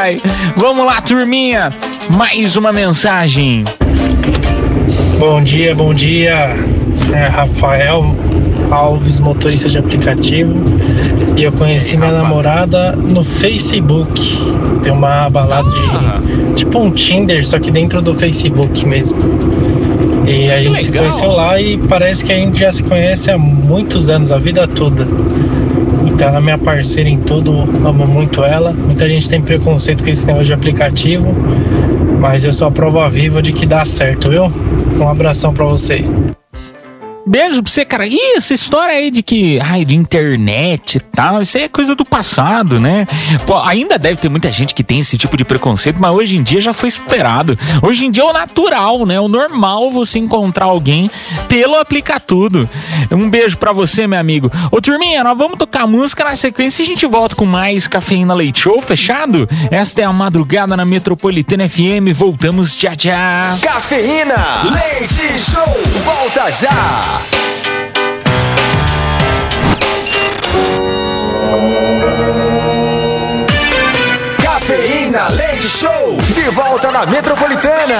[0.00, 0.18] Ai.
[0.56, 1.70] Vamos lá, turminha.
[2.16, 3.64] Mais uma mensagem.
[5.18, 6.56] Bom dia, bom dia.
[7.12, 8.14] É Rafael
[8.70, 10.54] Alves, motorista de aplicativo.
[11.38, 14.20] E eu conheci minha namorada no Facebook.
[14.82, 16.54] Tem uma aba lá de.
[16.54, 19.20] Tipo um Tinder, só que dentro do Facebook mesmo.
[20.26, 23.38] E a gente se conheceu lá e parece que a gente já se conhece há
[23.38, 25.06] muitos anos, a vida toda.
[26.08, 27.52] Então ela é minha parceira em tudo,
[27.86, 28.72] amo muito ela.
[28.72, 31.32] Muita gente tem preconceito com esse negócio de aplicativo,
[32.18, 34.52] mas eu sou a prova viva de que dá certo, viu?
[34.98, 36.04] Um abração pra você.
[37.28, 38.06] Beijo pra você, cara.
[38.06, 41.94] Ih, essa história aí de que, ai, de internet e tal, isso aí é coisa
[41.94, 43.06] do passado, né?
[43.46, 46.42] Pô, ainda deve ter muita gente que tem esse tipo de preconceito, mas hoje em
[46.42, 47.58] dia já foi superado.
[47.82, 49.20] Hoje em dia é o natural, né?
[49.20, 51.10] O normal você encontrar alguém
[51.48, 52.68] pelo aplicatudo.
[53.12, 54.50] Um beijo pra você, meu amigo.
[54.70, 58.34] Ô, turminha, nós vamos tocar música na sequência e a gente volta com mais Cafeína
[58.34, 59.48] Leite Show, fechado?
[59.70, 62.14] Esta é a madrugada na Metropolitana FM.
[62.14, 63.56] Voltamos já já.
[63.60, 64.34] Cafeína,
[64.72, 67.17] leite show, volta já.
[75.68, 77.94] Show, de volta na Metropolitana.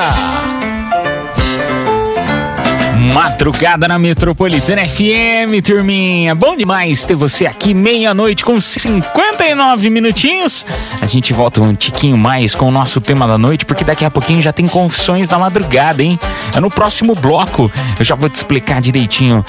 [3.12, 6.34] Madrugada na Metropolitana FM, turminha.
[6.34, 10.64] Bom demais ter você aqui, meia-noite com 59 minutinhos.
[11.00, 14.10] A gente volta um tiquinho mais com o nosso tema da noite, porque daqui a
[14.10, 16.18] pouquinho já tem confissões da madrugada, hein?
[16.54, 17.70] É no próximo bloco.
[17.98, 19.44] Eu já vou te explicar direitinho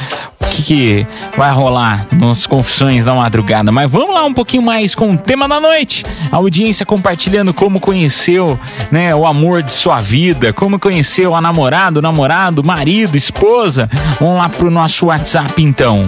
[0.50, 1.08] que, que
[1.38, 3.72] vai rolar nas confissões da madrugada.
[3.72, 6.04] Mas vamos lá um pouquinho mais com o tema da noite.
[6.32, 8.60] A audiência compartilhando como conheceu,
[8.92, 13.90] né, o amor de sua vida, como conheceu a namorada, o namorado, marido, esposa.
[14.20, 16.04] Vamos lá pro nosso WhatsApp então.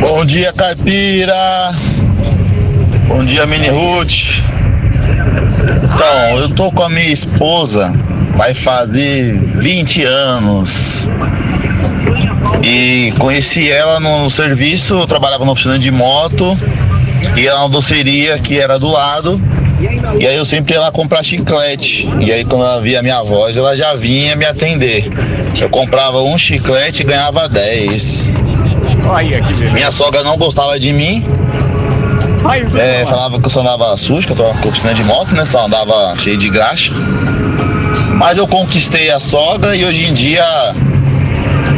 [0.00, 1.34] Bom dia, Caipira.
[3.08, 4.40] Bom dia, Mini Ruth.
[5.94, 7.92] Então, eu tô com a minha esposa,
[8.36, 11.06] vai fazer 20 anos.
[12.62, 16.56] E conheci ela no serviço, eu trabalhava na oficina de moto
[17.36, 19.40] e ela na doceria que era do lado.
[20.18, 22.08] E aí eu sempre ia lá comprar chiclete.
[22.20, 25.08] E aí quando ela via a minha voz, ela já vinha me atender.
[25.58, 28.32] Eu comprava um chiclete e ganhava 10.
[29.08, 29.70] Olha que beleza.
[29.70, 31.24] Minha sogra não gostava de mim.
[32.78, 35.44] É, falava que eu só andava sujo, que eu tô com oficina de moto, né?
[35.44, 36.92] Só andava cheio de graxa.
[38.14, 40.44] Mas eu conquistei a sogra e hoje em dia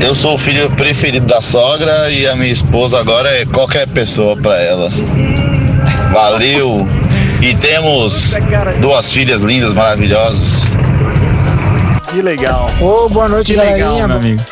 [0.01, 4.37] eu sou o filho preferido da sogra e a minha esposa agora é qualquer pessoa
[4.37, 4.91] pra ela.
[6.13, 6.89] Valeu!
[7.41, 8.35] E temos
[8.81, 10.65] duas filhas lindas, maravilhosas.
[12.11, 12.71] Que legal.
[12.81, 13.91] Ô, boa noite, Que galerinha.
[13.93, 14.43] legal, meu amigo.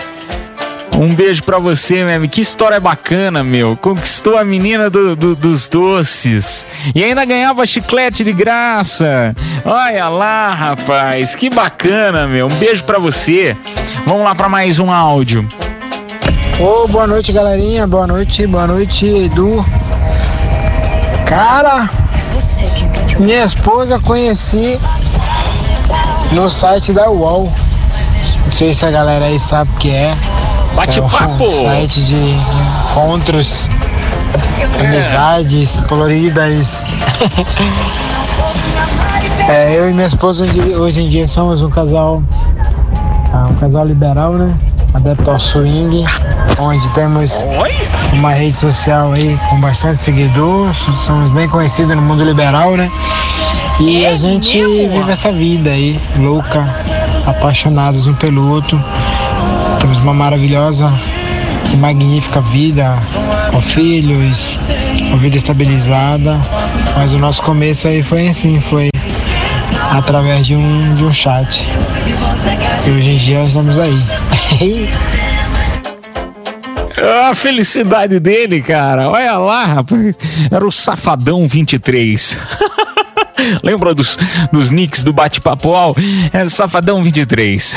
[0.99, 2.33] Um beijo pra você, meu amigo.
[2.33, 3.77] Que história bacana, meu.
[3.77, 6.67] Conquistou a menina do- do- dos doces.
[6.95, 9.35] E ainda ganhava chiclete de graça.
[9.65, 11.35] Olha lá, rapaz.
[11.35, 12.47] Que bacana, meu.
[12.47, 13.55] Um beijo pra você.
[14.07, 15.47] Vamos lá pra mais um áudio.
[16.61, 17.87] Ô, boa noite, galerinha.
[17.87, 19.65] Boa noite, boa noite, Edu.
[21.27, 21.89] Cara,
[23.19, 24.79] minha esposa conheci
[26.33, 27.53] no site da UOL.
[28.45, 30.15] Não sei se a galera aí sabe o que é.
[30.75, 31.43] Bate-papo.
[31.43, 32.15] É um site de
[32.91, 33.69] encontros,
[34.81, 36.85] amizades coloridas.
[39.49, 40.45] É, eu e minha esposa
[40.77, 42.21] hoje- em dia somos um casal,
[43.57, 44.55] casal liberal, né?
[44.95, 46.05] Adepto ao swing,
[46.59, 47.45] onde temos
[48.13, 52.91] uma rede social aí com bastante seguidores, somos bem conhecidos no mundo liberal, né?
[53.81, 56.67] E a gente vive essa vida aí, louca,
[57.27, 58.83] apaixonados um pelo outro.
[59.81, 60.91] Temos uma maravilhosa
[61.73, 62.97] e magnífica vida,
[63.53, 64.59] com filhos,
[65.09, 66.41] uma vida estabilizada.
[66.97, 68.89] Mas o nosso começo aí foi assim, foi
[69.93, 71.67] através de um, de um chat.
[72.87, 73.99] E hoje em dia estamos aí.
[77.29, 79.11] A felicidade dele, cara.
[79.11, 80.17] Olha lá, rapaz.
[80.51, 82.39] Era o Safadão 23.
[83.63, 84.17] Lembra dos,
[84.51, 85.73] dos nicks do bate-papo?
[86.33, 87.77] É Safadão 23.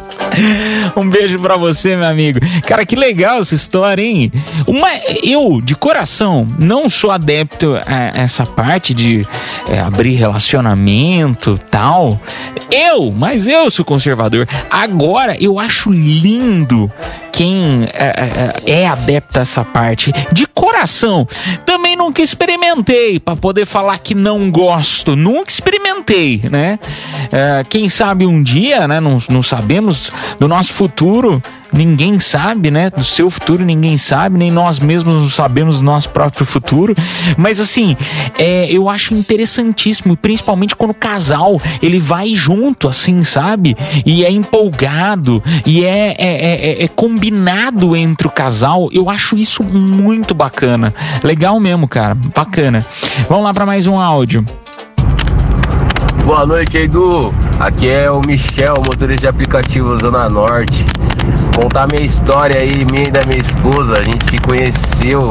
[0.96, 2.40] Um beijo pra você, meu amigo.
[2.66, 4.32] Cara, que legal essa história, hein?
[4.66, 4.88] Uma,
[5.22, 9.26] eu, de coração, não sou adepto a essa parte de
[9.68, 12.20] é, abrir relacionamento tal.
[12.70, 14.46] Eu, mas eu sou conservador.
[14.70, 16.90] Agora, eu acho lindo
[17.32, 20.12] quem é, é, é adepto a essa parte.
[20.32, 21.26] De coração.
[21.64, 25.16] Também nunca experimentei pra poder falar que não gosto.
[25.16, 26.78] Nunca experimentei, né?
[27.32, 29.00] É, quem sabe um dia, né?
[29.00, 31.42] Não, não sabemos do nosso futuro.
[31.72, 32.90] Ninguém sabe, né?
[32.90, 36.94] Do seu futuro ninguém sabe, nem nós mesmos sabemos do nosso próprio futuro.
[37.36, 37.96] Mas assim,
[38.38, 43.76] é, eu acho interessantíssimo, principalmente quando o casal ele vai junto, assim, sabe?
[44.04, 48.88] E é empolgado e é, é, é- é combinado entre o casal.
[48.92, 50.92] Eu acho isso muito bacana.
[51.22, 52.16] Legal mesmo, cara.
[52.34, 52.84] Bacana.
[53.28, 54.44] Vamos lá para mais um áudio.
[56.24, 57.34] Boa noite, Edu.
[57.58, 60.84] Aqui é o Michel, motorista de aplicativo Zona Norte.
[61.60, 63.98] Contar minha história aí, minha e da minha esposa.
[63.98, 65.30] A gente se conheceu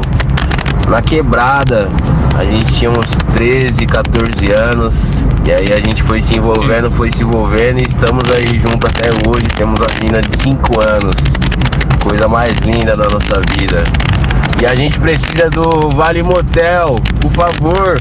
[0.87, 1.89] na quebrada.
[2.37, 5.15] A gente tinha uns 13, 14 anos.
[5.43, 9.09] E aí a gente foi se envolvendo, foi se envolvendo e estamos aí juntos até
[9.27, 9.47] hoje.
[9.57, 11.15] Temos uma menina de 5 anos.
[12.03, 13.83] Coisa mais linda da nossa vida.
[14.61, 17.99] E a gente precisa do Vale Motel, por favor.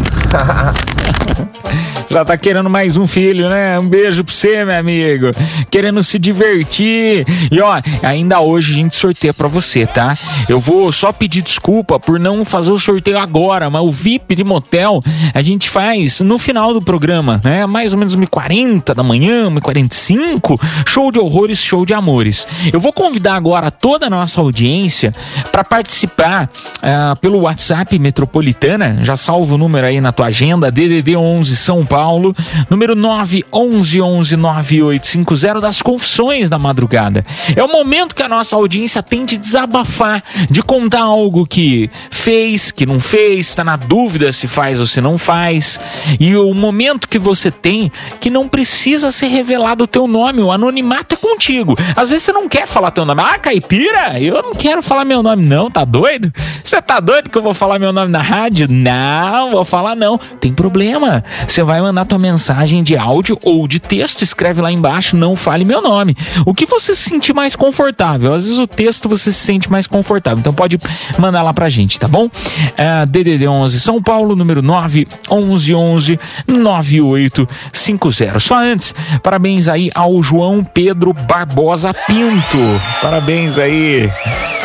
[2.11, 3.79] Já tá querendo mais um filho, né?
[3.79, 5.27] Um beijo pra você, meu amigo.
[5.71, 7.27] Querendo se divertir.
[7.51, 10.17] E ó, ainda hoje a gente sorteia pra você, tá?
[10.49, 14.45] Eu vou só pedir desculpa por não fazer o sorteio agora, mas o VIP de
[14.45, 15.03] motel
[15.35, 17.67] a gente faz no final do programa, né?
[17.67, 20.59] Mais ou menos 1h40 da manhã, 1h45.
[20.87, 22.47] Show de horrores, show de amores.
[22.73, 25.13] Eu vou convidar agora toda a nossa audiência
[25.53, 26.51] para participar
[26.83, 29.01] ah, pelo WhatsApp Metropolitana.
[29.03, 31.98] Já salva o número aí na tua agenda, DDD 11 São Paulo,
[32.69, 37.25] número 911-9850 das confissões da madrugada.
[37.55, 42.71] É o momento que a nossa audiência tem de desabafar, de contar algo que fez,
[42.71, 45.81] que não fez, está na dúvida se faz ou se não faz.
[46.19, 50.53] E o momento que você tem que não precisa ser revelado o teu nome, o
[50.53, 51.75] anonimato é contigo.
[51.97, 53.23] Às vezes você não quer falar teu nome.
[53.23, 56.33] Ah, caipira, eu não quero falar meu nome, não, tá doido?
[56.63, 58.67] Você tá doido que eu vou falar meu nome na rádio?
[58.69, 60.19] Não, vou falar não.
[60.19, 61.25] Tem problema.
[61.47, 65.65] Você vai mandar tua mensagem de áudio ou de texto, escreve lá embaixo, não fale
[65.65, 66.15] meu nome.
[66.45, 68.35] O que você se sentir mais confortável.
[68.35, 70.39] Às vezes o texto você se sente mais confortável.
[70.39, 70.79] Então pode
[71.19, 72.29] mandar lá pra gente, tá bom?
[72.77, 78.39] É, DDD 11 São Paulo, número 911 9850.
[78.39, 82.59] Só antes, parabéns aí ao João Pedro Barbosa Pinto.
[83.01, 84.11] Parabéns aí.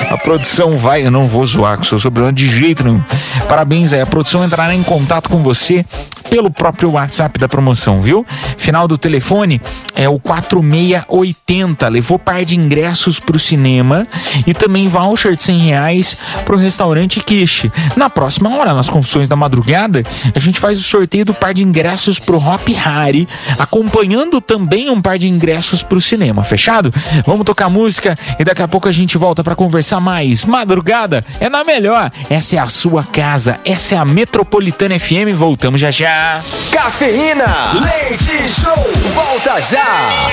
[0.10, 3.02] A produção vai, eu não vou zoar com o seu sobrenome de jeito nenhum.
[3.48, 5.86] Parabéns aí, a produção entrará em contato com você
[6.30, 8.26] pelo próprio WhatsApp da promoção, viu?
[8.58, 9.62] Final do telefone
[9.96, 11.88] é o 4680.
[11.88, 14.08] Levou par de ingressos pro cinema
[14.48, 17.70] e também voucher de 100 reais pro restaurante Kish.
[17.96, 20.04] Na próxima hora, nas confissões da madrugada,
[20.36, 23.28] a gente faz o sorteio do par de ingressos pro Hop Harry,
[23.60, 26.92] acompanhando também um par de ingressos pro cinema, fechado?
[27.26, 30.46] Vamos tocar música e daqui a pouco a gente volta para conversar mais.
[30.46, 32.12] Madrugada é na melhor.
[32.30, 35.36] Essa é a sua casa, essa é a Metropolitana FM.
[35.36, 36.42] Voltamos já já.
[36.72, 37.03] já.
[37.04, 37.46] Cafeína,
[37.82, 38.74] leite show,
[39.14, 40.30] volta já.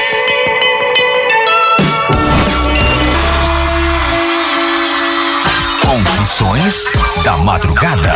[5.85, 6.85] Confissões
[7.25, 8.15] da madrugada.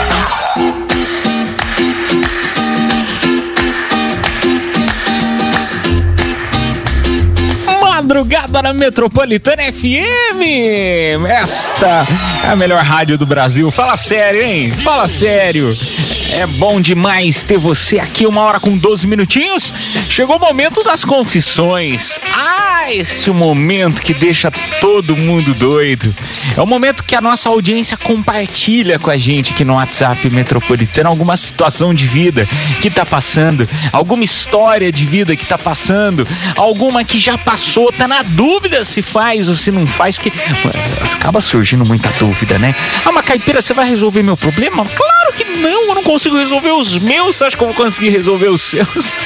[7.82, 11.26] Madrugada na Metropolitana FM.
[11.28, 12.06] Esta
[12.44, 13.68] é a melhor rádio do Brasil.
[13.72, 14.70] Fala sério, hein?
[14.70, 15.76] Fala sério.
[16.36, 19.72] É bom demais ter você aqui, uma hora com 12 minutinhos.
[20.08, 22.18] Chegou o momento das confissões.
[22.34, 26.12] Ah, esse momento que deixa todo mundo doido.
[26.56, 31.08] É o momento que a nossa audiência compartilha com a gente aqui no WhatsApp Metropolitano
[31.08, 32.48] alguma situação de vida
[32.82, 36.26] que tá passando, alguma história de vida que tá passando,
[36.56, 40.32] alguma que já passou, tá na dúvida se faz ou se não faz, porque
[41.00, 42.74] acaba surgindo muita dúvida, né?
[43.04, 44.84] Ah, mas caipira, você vai resolver meu problema?
[44.84, 48.48] Claro que não, eu não consigo resolver os meus, acha que eu vou conseguir resolver
[48.48, 49.18] os seus?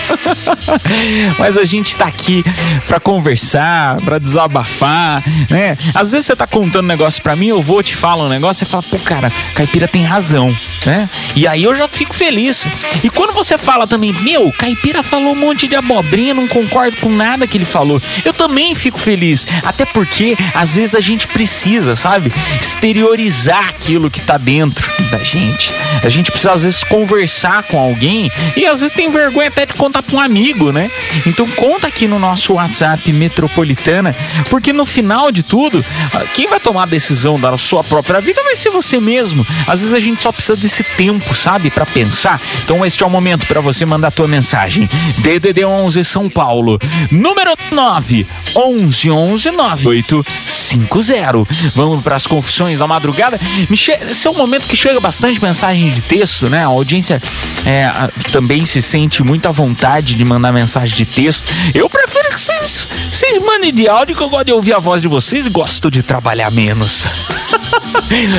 [1.39, 2.45] Mas a gente tá aqui
[2.87, 5.77] pra conversar, pra desabafar, né?
[5.95, 8.65] Às vezes você tá contando um negócio pra mim, eu vou te falar um negócio,
[8.65, 10.55] você fala, pô, cara, caipira tem razão,
[10.87, 11.09] né?
[11.37, 12.67] E aí eu já fico feliz.
[13.03, 17.09] E quando você fala também, meu, caipira falou um monte de abobrinha, não concordo com
[17.09, 19.47] nada que ele falou, eu também fico feliz.
[19.63, 22.33] Até porque, às vezes, a gente precisa, sabe?
[22.61, 25.73] Exteriorizar aquilo que tá dentro da gente.
[26.03, 29.75] A gente precisa, às vezes, conversar com alguém e às vezes tem vergonha até de
[29.75, 30.91] contar pra um amigo, né?
[31.27, 34.15] Então conta aqui no nosso WhatsApp Metropolitana,
[34.51, 38.43] porque no final de tudo, ah, quem vai tomar a decisão da sua própria vida
[38.43, 39.47] vai ser você mesmo.
[39.67, 42.41] Às vezes a gente só precisa desse tempo, sabe, Pra pensar.
[42.65, 44.89] Então este é o momento pra você mandar a tua mensagem.
[45.19, 46.79] DDD 11 São Paulo,
[47.11, 51.47] número 9 11 11 9850.
[51.75, 53.39] Vamos para as confissões da madrugada.
[53.69, 56.65] Me che- Esse é um momento que chega bastante mensagem de texto, né?
[56.65, 57.21] A audiência
[57.67, 57.91] é,
[58.33, 61.53] também se sente muito à vontade de mandar mensagem de texto.
[61.75, 65.03] Eu prefiro que vocês, vocês mandem de áudio, que eu gosto de ouvir a voz
[65.03, 67.05] de vocês e gosto de trabalhar menos.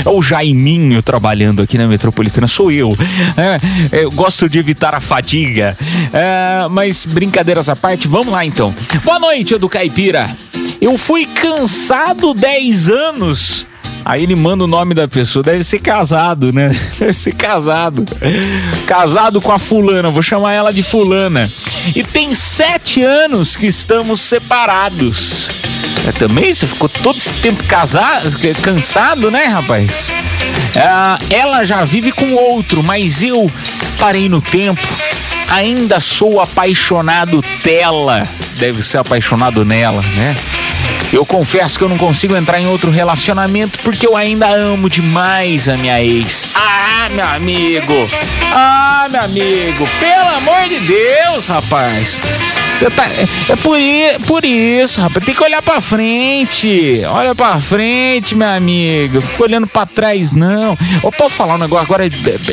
[0.05, 2.95] É o Jaiminho trabalhando aqui na Metropolitana, sou eu.
[3.91, 5.77] É, eu gosto de evitar a fadiga.
[6.11, 8.73] É, mas brincadeiras à parte, vamos lá então.
[9.03, 10.29] Boa noite, Edu Caipira.
[10.81, 13.67] Eu fui cansado 10 anos.
[14.05, 16.75] Aí ele manda o nome da pessoa, deve ser casado, né?
[16.97, 18.05] Deve ser casado.
[18.87, 21.51] Casado com a fulana, vou chamar ela de fulana.
[21.95, 25.47] E tem sete anos que estamos separados.
[26.07, 28.29] É, também você ficou todo esse tempo casado,
[28.61, 30.11] cansado, né, rapaz?
[30.75, 33.51] Ah, ela já vive com outro, mas eu
[33.99, 34.87] parei no tempo.
[35.49, 38.23] Ainda sou apaixonado dela.
[38.57, 40.35] Deve ser apaixonado nela, né?
[41.11, 45.67] Eu confesso que eu não consigo entrar em outro relacionamento porque eu ainda amo demais
[45.67, 46.47] a minha ex.
[46.53, 48.07] Ah, meu amigo!
[48.51, 49.87] Ah, meu amigo!
[49.99, 52.21] Pelo amor de Deus, rapaz!
[52.79, 53.05] Você tá.
[53.05, 53.77] É, é por,
[54.25, 55.25] por isso, rapaz.
[55.25, 57.01] Tem que olhar pra frente.
[57.09, 59.19] Olha pra frente, meu amigo.
[59.19, 60.77] Fica olhando pra trás, não.
[61.03, 61.85] Ou pode falar um negócio.
[61.85, 62.07] Agora,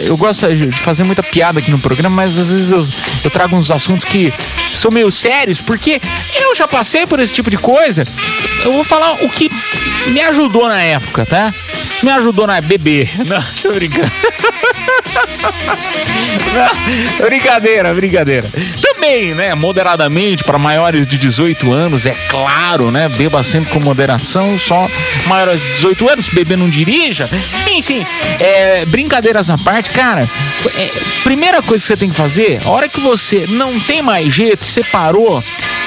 [0.04, 2.84] eu gosto de fazer muita piada aqui no programa, mas às vezes eu,
[3.22, 4.32] eu trago uns assuntos que
[4.74, 6.00] são meio sérios, porque
[6.34, 8.04] eu já passei por esse tipo de coisa.
[8.64, 9.48] Eu vou falar o que
[10.08, 11.54] me ajudou na época, tá?
[12.02, 13.08] Me ajudou na bebê.
[13.26, 14.10] Não, tô brincando.
[17.18, 18.46] Não, brincadeira, brincadeira.
[18.82, 23.08] Também, né, moderadamente para maiores de 18 anos, é claro, né?
[23.08, 24.88] Beba sempre com moderação, só
[25.26, 27.28] maiores de 18 anos, bebê não dirija.
[27.70, 28.04] Enfim,
[28.40, 30.28] é, brincadeiras à parte, cara,
[30.76, 30.90] é,
[31.24, 34.64] primeira coisa que você tem que fazer, a hora que você não tem mais jeito,
[34.64, 35.85] separou, pa- pa- pa-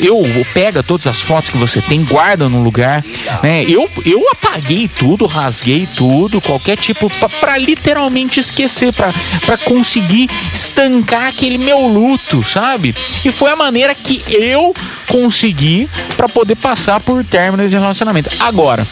[0.00, 0.22] eu,
[0.54, 3.04] pega todas as fotos que você tem, guarda num lugar,
[3.42, 3.64] né?
[3.64, 11.26] Eu, eu apaguei tudo, rasguei tudo, qualquer tipo, pa- pra literalmente esquecer, pra conseguir estancar
[11.28, 12.94] aquele meu luto, sabe?
[13.24, 14.74] E foi a maneira que eu
[15.08, 18.30] consegui pra poder passar por término de relacionamento.
[18.40, 18.86] Agora,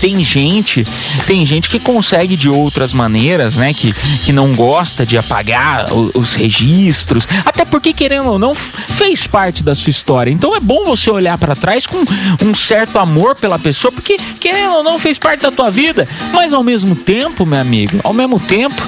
[0.00, 0.84] tem gente,
[1.26, 3.72] tem gente que consegue de outras maneiras, né?
[3.74, 3.92] Que,
[4.24, 7.26] que não gosta de apagar o- os registros.
[7.44, 10.30] Até porque, querendo ou não, fez parte da sua história.
[10.30, 11.98] Então é bom você olhar pra trás com
[12.44, 16.08] um certo amor pela pessoa, porque, querendo ou não, fez parte da tua vida.
[16.32, 18.80] Mas ao mesmo tempo, meu amigo, ao mesmo tempo,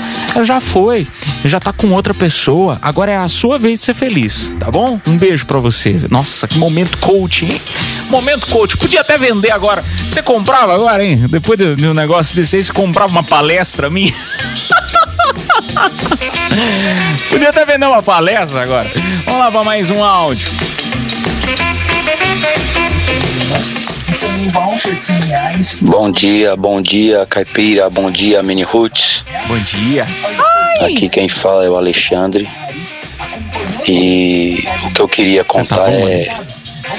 [0.44, 1.06] já foi.
[1.44, 2.78] Já tá com outra pessoa.
[2.80, 5.00] Agora é a sua vez de ser feliz, tá bom?
[5.06, 6.00] Um beijo pra você.
[6.10, 7.60] Nossa, que momento coach, hein?
[8.12, 8.76] Momento coach.
[8.76, 9.82] Podia até vender agora.
[10.06, 11.16] Você comprava agora, hein?
[11.30, 14.12] Depois de, de um negócio desse aí, você comprava uma palestra minha.
[17.30, 18.86] Podia até vender uma palestra agora.
[19.24, 20.46] Vamos lá pra mais um áudio.
[25.80, 29.24] Bom dia, bom dia, Caipira, bom dia, Mini Roots.
[29.48, 30.06] Bom dia.
[30.82, 32.46] Aqui quem fala é o Alexandre.
[33.88, 36.28] E o que eu queria contar é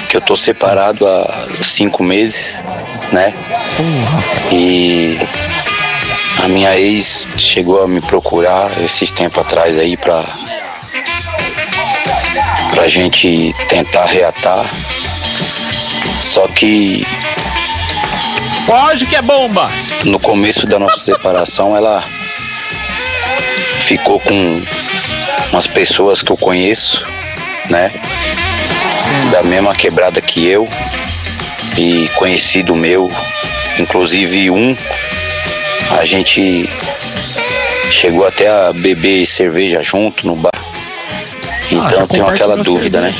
[0.09, 2.63] que eu tô separado há cinco meses,
[3.11, 3.33] né?
[4.51, 5.17] E
[6.43, 10.23] a minha ex chegou a me procurar esses tempos atrás aí pra,
[12.71, 14.65] pra gente tentar reatar.
[16.21, 17.05] Só que
[18.65, 19.69] Foge que é bomba!
[20.05, 22.03] no começo da nossa separação ela
[23.79, 24.61] ficou com
[25.51, 27.05] umas pessoas que eu conheço,
[27.69, 27.91] né?
[29.31, 30.67] Da mesma quebrada que eu
[31.77, 33.11] e conhecido meu,
[33.79, 34.75] inclusive um,
[35.99, 36.69] a gente
[37.91, 40.51] chegou até a beber cerveja junto no bar.
[41.71, 43.13] Então já eu tenho aquela dúvida, né?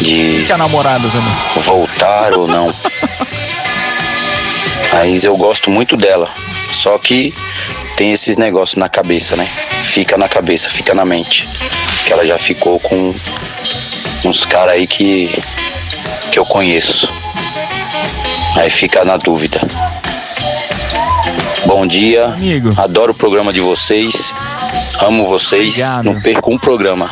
[0.00, 1.64] De Que é namorada também.
[1.64, 2.72] voltar ou não.
[4.92, 6.30] Mas eu gosto muito dela.
[6.72, 7.34] Só que
[7.96, 9.46] tem esses negócios na cabeça, né?
[9.82, 11.46] Fica na cabeça, fica na mente.
[12.06, 13.14] Que ela já ficou com
[14.24, 15.30] uns caras aí que,
[16.30, 17.08] que eu conheço.
[18.56, 19.60] Aí fica na dúvida.
[21.66, 22.26] Bom dia.
[22.26, 22.72] Amigo.
[22.76, 24.34] Adoro o programa de vocês.
[25.00, 25.74] Amo vocês.
[25.74, 26.04] Obrigado.
[26.04, 27.10] Não perco um programa.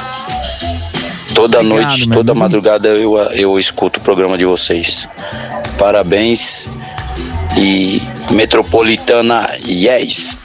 [1.34, 2.44] Toda Obrigado, noite, toda amigo.
[2.44, 5.07] madrugada eu, eu escuto o programa de vocês.
[5.78, 6.68] Parabéns
[7.57, 8.00] e
[8.30, 10.42] Metropolitana Yes.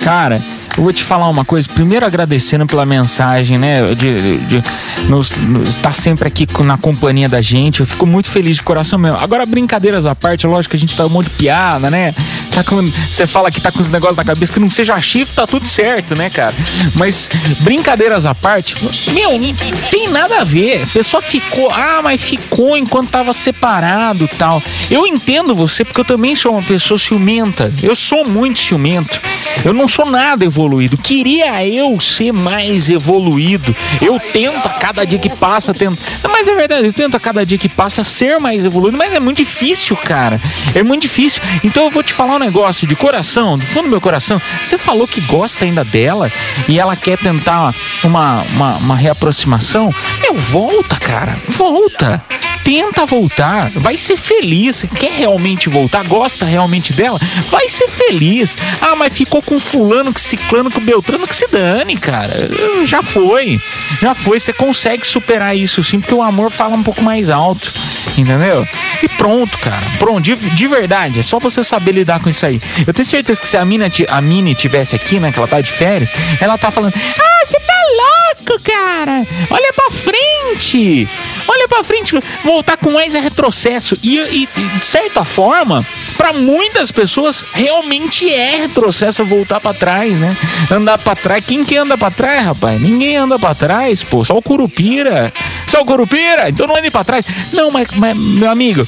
[0.00, 0.42] Cara,
[0.76, 1.68] eu vou te falar uma coisa.
[1.68, 3.82] Primeiro agradecendo pela mensagem, né?
[3.94, 4.62] De, de,
[5.08, 7.80] nos, nos- estar sempre aqui na companhia da gente.
[7.80, 9.18] Eu fico muito feliz de coração mesmo.
[9.18, 12.14] Agora, brincadeiras à parte, lógico que a gente faz um monte de piada, né?
[12.54, 15.34] Tá com, você fala que tá com os negócios na cabeça que não seja chifre,
[15.34, 16.54] tá tudo certo, né, cara?
[16.94, 17.30] Mas
[17.60, 18.74] brincadeiras à parte,
[19.12, 19.54] meu, não
[19.90, 20.82] tem nada a ver.
[20.82, 24.62] A pessoa ficou, ah, mas ficou enquanto tava separado tal.
[24.90, 27.72] Eu entendo você, porque eu também sou uma pessoa ciumenta.
[27.82, 29.20] Eu sou muito ciumento.
[29.64, 30.96] Eu não sou nada evoluído.
[30.96, 33.74] Queria eu ser mais evoluído.
[34.00, 35.98] Eu tento a cada dia que passa, tento.
[36.28, 39.20] Mas é verdade, eu tento a cada dia que passa ser mais evoluído, mas é
[39.20, 40.40] muito difícil, cara.
[40.74, 41.42] É muito difícil.
[41.62, 44.40] Então eu vou te falar negócio de coração, do fundo do meu coração.
[44.60, 46.30] Você falou que gosta ainda dela
[46.68, 49.94] e ela quer tentar uma, uma, uma reaproximação.
[50.20, 51.38] Meu, volta, cara.
[51.48, 52.24] Volta.
[52.64, 54.84] Tenta voltar, vai ser feliz.
[54.98, 56.04] Quer realmente voltar?
[56.04, 57.18] Gosta realmente dela?
[57.50, 58.56] Vai ser feliz.
[58.80, 62.50] Ah, mas ficou com fulano, que ciclano, com beltrano, que se dane, cara.
[62.84, 63.60] Já foi.
[64.00, 64.38] Já foi.
[64.38, 67.72] Você consegue superar isso sim, porque o amor fala um pouco mais alto.
[68.16, 68.66] Entendeu?
[69.02, 69.86] E pronto, cara.
[69.98, 71.18] Pronto, de, de verdade.
[71.18, 72.60] É só você saber lidar com isso aí.
[72.86, 75.60] Eu tenho certeza que se a Mina, a Mini tivesse aqui, né, que ela tá
[75.60, 79.26] de férias, ela tá falando: Ah, você tá louco, cara.
[79.50, 81.08] Olha pra frente.
[81.48, 82.14] Olha pra frente.
[82.44, 83.98] Voltar com mais é retrocesso.
[84.02, 85.84] E, e, de certa forma,
[86.16, 90.36] pra muitas pessoas, realmente é retrocesso voltar pra trás, né?
[90.70, 91.44] Andar pra trás.
[91.44, 92.80] Quem que anda pra trás, rapaz?
[92.80, 94.24] Ninguém anda pra trás, pô.
[94.24, 95.32] Só o Curupira.
[95.66, 96.48] Só o Curupira.
[96.48, 97.26] Então não ande pra trás.
[97.52, 98.86] Não, mas, mas meu amigo.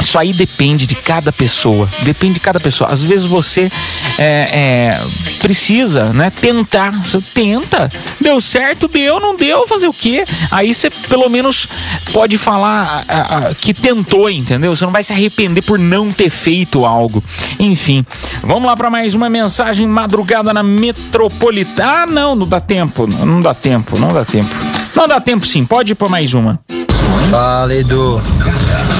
[0.00, 1.88] Isso aí depende de cada pessoa.
[2.02, 2.90] Depende de cada pessoa.
[2.90, 3.70] Às vezes você
[4.18, 5.00] é, é,
[5.40, 6.30] precisa, né?
[6.30, 6.90] Tentar.
[7.04, 7.88] Você tenta.
[8.20, 10.24] Deu certo, deu, não deu, fazer o quê?
[10.50, 11.68] Aí você pelo menos
[12.12, 14.74] pode falar ah, ah, que tentou, entendeu?
[14.74, 17.22] Você não vai se arrepender por não ter feito algo.
[17.58, 18.04] Enfim,
[18.42, 22.02] vamos lá para mais uma mensagem madrugada na metropolitana.
[22.02, 23.06] Ah, não, não dá tempo.
[23.06, 24.65] Não dá tempo, não dá tempo.
[24.96, 26.58] Não dá tempo sim, pode pra mais uma.
[27.30, 28.18] Fala Edu,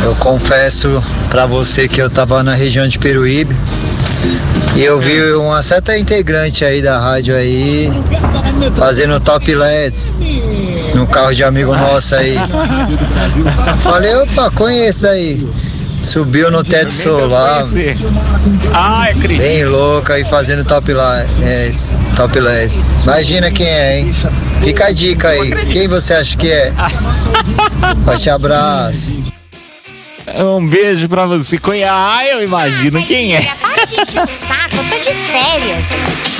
[0.05, 3.57] eu confesso pra você que eu tava na região de Peruíbe
[4.75, 7.91] e eu vi uma certa integrante aí da rádio aí
[8.79, 10.15] fazendo top LEDs
[10.95, 12.37] no carro de amigo nosso aí.
[13.83, 15.49] Falei, opa, conheço aí.
[16.03, 17.65] Subiu no teto solar.
[18.73, 19.39] Ah, acredito.
[19.39, 21.93] Bem louca aí fazendo top LEDs.
[22.15, 22.83] Top LEDs.
[23.03, 24.15] Imagina quem é, hein?
[24.63, 25.51] Fica a dica aí.
[25.67, 26.73] Quem você acha que é?
[28.05, 29.15] Forte abraço.
[30.39, 31.59] Um beijo pra você.
[31.89, 33.43] Ah, eu imagino quem é.
[33.61, 36.36] Para de encher o saco, eu tô de férias.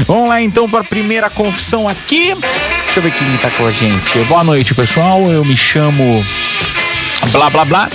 [0.06, 2.36] Vamos lá então para a primeira confissão aqui.
[2.84, 4.16] Deixa eu ver quem está com a gente.
[4.28, 5.28] Boa noite, pessoal.
[5.28, 6.24] Eu me chamo
[7.32, 7.88] blá blá blá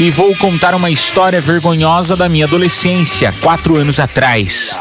[0.00, 4.74] e vou contar uma história vergonhosa da minha adolescência, quatro anos atrás.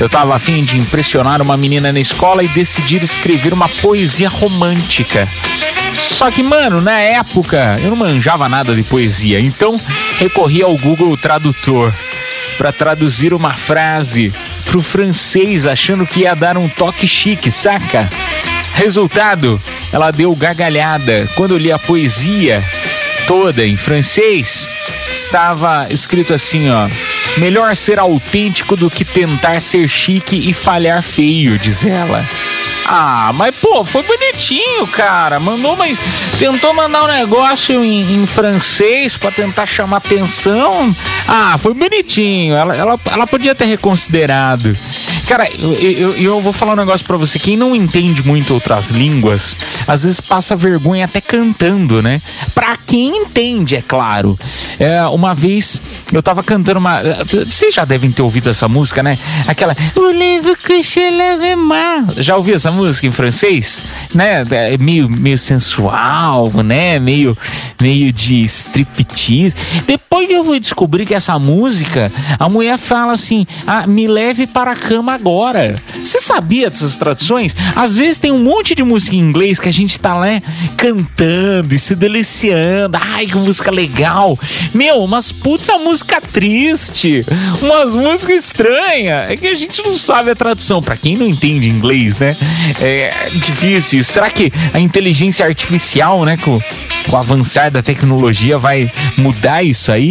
[0.00, 5.28] Eu tava afim de impressionar uma menina na escola e decidi escrever uma poesia romântica.
[5.94, 9.78] Só que, mano, na época eu não manjava nada de poesia, então
[10.18, 11.92] recorri ao Google Tradutor
[12.56, 14.32] para traduzir uma frase
[14.64, 18.08] pro francês, achando que ia dar um toque chique, saca?
[18.72, 19.60] Resultado,
[19.92, 22.64] ela deu gargalhada quando eu li a poesia
[23.26, 24.68] toda em francês,
[25.10, 26.88] estava escrito assim, ó:
[27.38, 32.24] Melhor ser autêntico do que tentar ser chique e falhar feio, diz ela.
[32.86, 35.40] Ah, mas pô, foi bonitinho, cara.
[35.40, 35.98] Mandou, mas
[36.38, 40.94] tentou mandar um negócio em, em francês para tentar chamar atenção.
[41.26, 42.54] Ah, foi bonitinho.
[42.54, 44.76] Ela, ela, ela podia ter reconsiderado.
[45.26, 47.38] Cara, eu, eu, eu vou falar um negócio para você.
[47.38, 49.56] Quem não entende muito outras línguas,
[49.86, 52.20] às vezes passa vergonha até cantando, né?
[52.54, 54.38] Pra quem entende, é claro.
[54.78, 55.80] É, uma vez
[56.12, 57.00] eu tava cantando uma.
[57.46, 59.18] Vocês já devem ter ouvido essa música, né?
[59.48, 59.74] Aquela.
[62.16, 63.82] Já ouviu essa música em francês?
[64.14, 64.44] Né?
[64.50, 66.98] É meio, meio sensual, né?
[66.98, 67.36] Meio,
[67.80, 69.54] meio de striptease.
[70.14, 74.70] Depois eu vou descobrir que essa música, a mulher fala assim: ah, me leve para
[74.70, 75.82] a cama agora.
[76.04, 77.56] Você sabia dessas traduções?
[77.74, 80.40] Às vezes tem um monte de música em inglês que a gente tá lá
[80.76, 82.96] cantando e se deliciando.
[83.00, 84.38] Ai, que música legal.
[84.72, 87.26] Meu, mas putz, a música triste.
[87.60, 89.32] Umas músicas estranhas.
[89.32, 90.80] É que a gente não sabe a tradução.
[90.80, 92.36] Para quem não entende inglês, né?
[92.80, 94.04] É difícil.
[94.04, 96.56] Será que a inteligência artificial, né, com,
[97.10, 98.88] com o avançar da tecnologia, vai
[99.18, 100.03] mudar isso aí?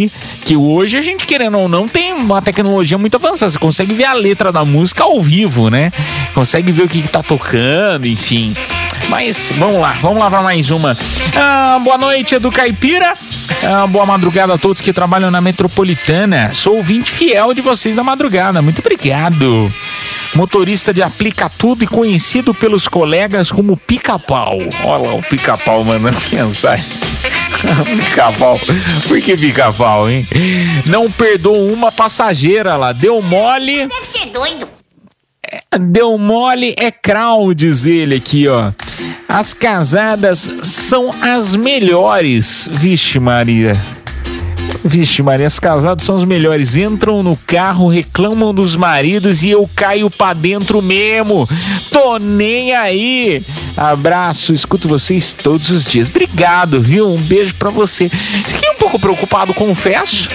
[0.44, 3.50] Que hoje a gente, querendo ou não, tem uma tecnologia muito avançada.
[3.50, 5.92] Você consegue ver a letra da música ao vivo, né?
[6.34, 8.54] Consegue ver o que, que tá tocando, enfim.
[9.08, 10.96] Mas vamos lá, vamos lá para mais uma.
[11.36, 13.12] Ah, boa noite, Edu Caipira.
[13.62, 16.50] Ah, boa madrugada a todos que trabalham na metropolitana.
[16.52, 18.60] Sou ouvinte fiel de vocês da madrugada.
[18.60, 19.72] Muito obrigado.
[20.34, 24.58] Motorista de aplica tudo e conhecido pelos colegas como pica-pau.
[24.84, 26.90] Olha lá o pica-pau mandando mensagem.
[27.84, 28.58] Pica-pau.
[29.08, 30.26] Por que pica-pau, hein?
[30.86, 32.92] Não perdoou uma passageira lá.
[32.92, 33.88] Deu mole.
[33.88, 34.68] Deve ser doido.
[35.46, 38.72] É, deu mole é crau, diz ele aqui, ó.
[39.28, 42.68] As casadas são as melhores.
[42.70, 43.72] Vixe, Maria.
[44.86, 46.76] Vixe, Maria, as casadas são os melhores.
[46.76, 51.48] Entram no carro, reclamam dos maridos e eu caio pra dentro mesmo.
[51.90, 53.42] Tô nem aí.
[53.74, 56.08] Abraço, escuto vocês todos os dias.
[56.08, 57.10] Obrigado, viu?
[57.10, 58.10] Um beijo pra você.
[58.10, 60.28] Fiquei um pouco preocupado, confesso.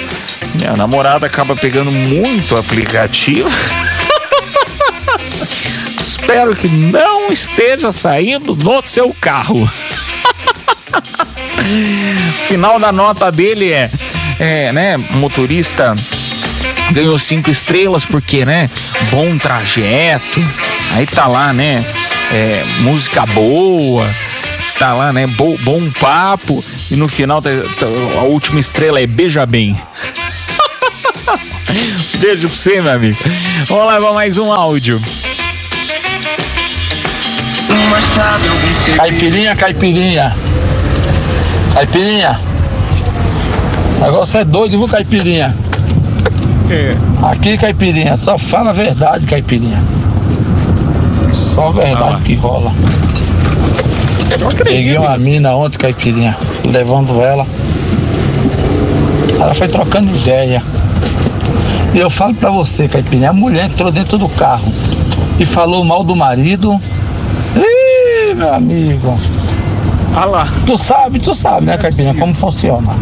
[0.55, 3.49] Minha namorada acaba pegando muito aplicativo.
[5.99, 9.69] Espero que não esteja saindo no seu carro.
[12.47, 13.91] Final da nota dele é
[14.39, 15.95] é, né, motorista
[16.91, 18.69] ganhou cinco estrelas porque, né,
[19.11, 20.43] bom trajeto.
[20.93, 21.85] Aí tá lá, né,
[22.31, 24.09] é, música boa,
[24.77, 26.63] tá lá, né, bo, bom papo.
[26.89, 27.85] E no final tá, tá,
[28.17, 29.79] a última estrela é beija bem.
[32.17, 33.17] Beijo pra você, meu amigo.
[33.67, 34.99] Vamos levar mais um áudio.
[38.97, 40.35] Caipirinha, caipirinha.
[41.73, 42.48] Caipirinha.
[43.99, 45.53] O negócio é doido, viu, Caipirinha?
[46.69, 46.91] É.
[47.21, 49.83] Aqui, Caipirinha, só fala a verdade, Caipirinha.
[51.33, 52.21] Só a verdade ah.
[52.23, 52.71] que rola.
[54.63, 55.29] Peguei uma nisso.
[55.29, 57.45] mina ontem, Caipirinha, levando ela.
[59.37, 60.63] Ela foi trocando ideia.
[61.93, 64.71] E eu falo pra você, Caipirinha, a mulher entrou dentro do carro
[65.37, 66.79] e falou mal do marido.
[67.53, 69.19] Ih, meu amigo.
[70.15, 70.47] Ah lá.
[70.65, 72.95] Tu sabe, tu sabe, né, Caipirinha, como funciona.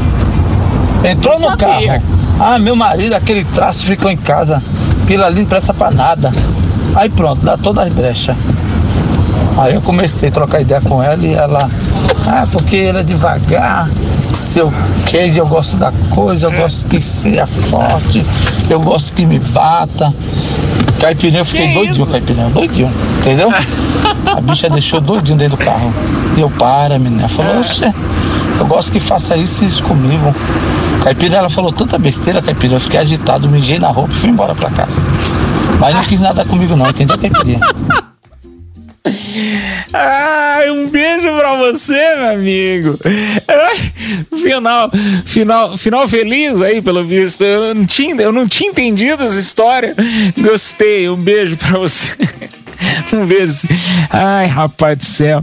[1.04, 2.02] Entrou no carro.
[2.40, 4.62] Ah, meu marido, aquele traço ficou em casa.
[5.04, 6.34] Aquilo ali não presta pra nada.
[6.96, 8.36] Aí pronto, dá todas as brechas.
[9.58, 11.70] Aí eu comecei a trocar ideia com ela e ela,
[12.28, 13.90] ah, porque ele é devagar,
[14.34, 14.72] se eu
[15.08, 18.24] quero, eu gosto da coisa, eu gosto que seja forte,
[18.70, 20.14] eu gosto que me bata.
[21.00, 23.52] Caipirinha, eu fiquei doidinho, caipirinha, doidinho, entendeu?
[24.36, 25.92] A bicha deixou doidinho dentro do carro.
[26.36, 27.28] E eu, para, menina.
[27.28, 27.92] Falou, oxe,
[28.60, 30.36] eu gosto que faça isso e isso comigo.
[31.04, 34.54] Caipirinha, ela falou tanta besteira, Caipirinha, eu fiquei agitado, mijei na roupa e fui embora
[34.56, 35.02] pra casa.
[35.80, 37.60] Mas não quis nada comigo não, entendeu, Caipirinha?
[39.94, 43.00] Ai, um beijo pra você, meu amigo.
[44.42, 44.92] Final,
[45.26, 47.44] final, final feliz aí, pelo visto.
[47.44, 49.96] Eu não tinha, eu não tinha entendido essa história.
[50.38, 51.10] Gostei.
[51.10, 52.12] Um beijo pra você.
[53.12, 53.68] Um beijo.
[54.10, 55.42] Ai, rapaz do céu.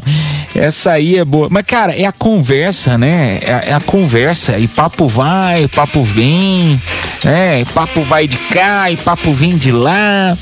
[0.54, 1.48] Essa aí é boa.
[1.50, 3.40] Mas, cara, é a conversa, né?
[3.42, 4.56] É, é a conversa.
[4.58, 6.80] E papo vai, papo vem.
[7.24, 7.60] né?
[7.62, 10.36] E papo vai de cá, e papo vem de lá.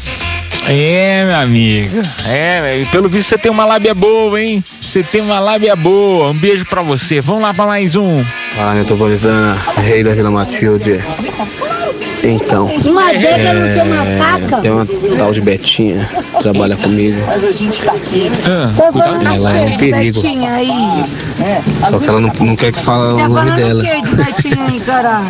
[0.68, 2.00] É, meu amigo.
[2.24, 4.62] É, pelo visto você tem uma lábia boa, hein?
[4.80, 6.30] Você tem uma lábia boa.
[6.30, 7.20] Um beijo pra você.
[7.20, 8.22] Vamos lá pra mais um.
[8.54, 11.00] Fala, Metropolitana, rei da Vila Matilde.
[12.24, 14.60] Então, Madeira não tem uma faca?
[14.62, 14.86] tem uma
[15.18, 16.08] tal de Betinha,
[16.40, 17.18] trabalha comigo.
[17.26, 18.30] Mas a gente tá aqui.
[18.76, 20.20] Tô falando Ela é um o perigo.
[20.22, 21.04] Betinha aí?
[21.88, 23.82] Só que ela não, não quer que fale o Tá nome falando dela.
[23.82, 25.26] o quê de Betinha aí, caralho?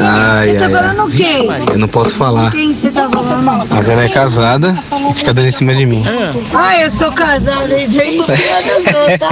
[0.00, 1.48] Ai, Você tá ai, falando o quê?
[1.50, 1.62] ai.
[1.72, 2.50] Eu não posso falar.
[2.52, 3.66] Quem você tá falando?
[3.70, 4.74] Mas ela é casada
[5.10, 6.04] e fica dando em cima de mim.
[6.54, 9.28] Ah, eu sou casada e daí em cima dos outros, tá?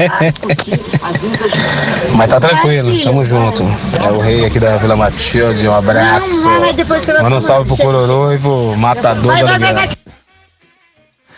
[2.14, 3.64] Mas tá tranquilo, tamo junto.
[4.05, 6.49] É o rei aqui da Vila Matilde, um abraço.
[6.49, 9.59] Não, depois você vai Manda um salve pro Cororô e pro Matador Vai, da vai,
[9.59, 9.91] vai, vai.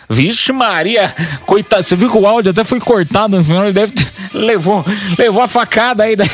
[0.09, 1.13] Vixe, Maria,
[1.45, 4.07] coitado, você viu que o áudio até foi cortado no final, ele deve ter,
[4.37, 4.85] levou,
[5.17, 6.15] levou a facada aí.
[6.15, 6.25] Da...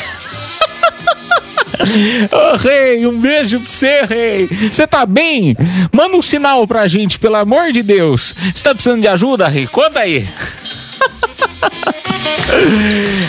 [2.32, 4.48] Ô, rei, um beijo pra você, rei.
[4.48, 5.56] Você tá bem?
[5.92, 8.36] Manda um sinal pra gente, pelo amor de Deus.
[8.54, 9.66] Você tá precisando de ajuda, rei?
[9.68, 10.28] Conta aí.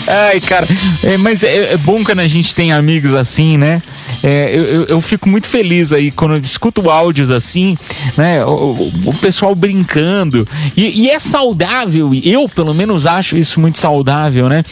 [0.07, 0.67] Ai, cara,
[1.03, 3.81] é, mas é, é bom quando a gente tem amigos assim, né?
[4.23, 7.77] É, eu, eu, fico muito feliz aí quando eu escuto áudios assim,
[8.17, 8.43] né?
[8.45, 10.47] O- o pessoal brincando.
[10.77, 14.63] E, e é saudável, eu pelo menos acho isso muito saudável, né?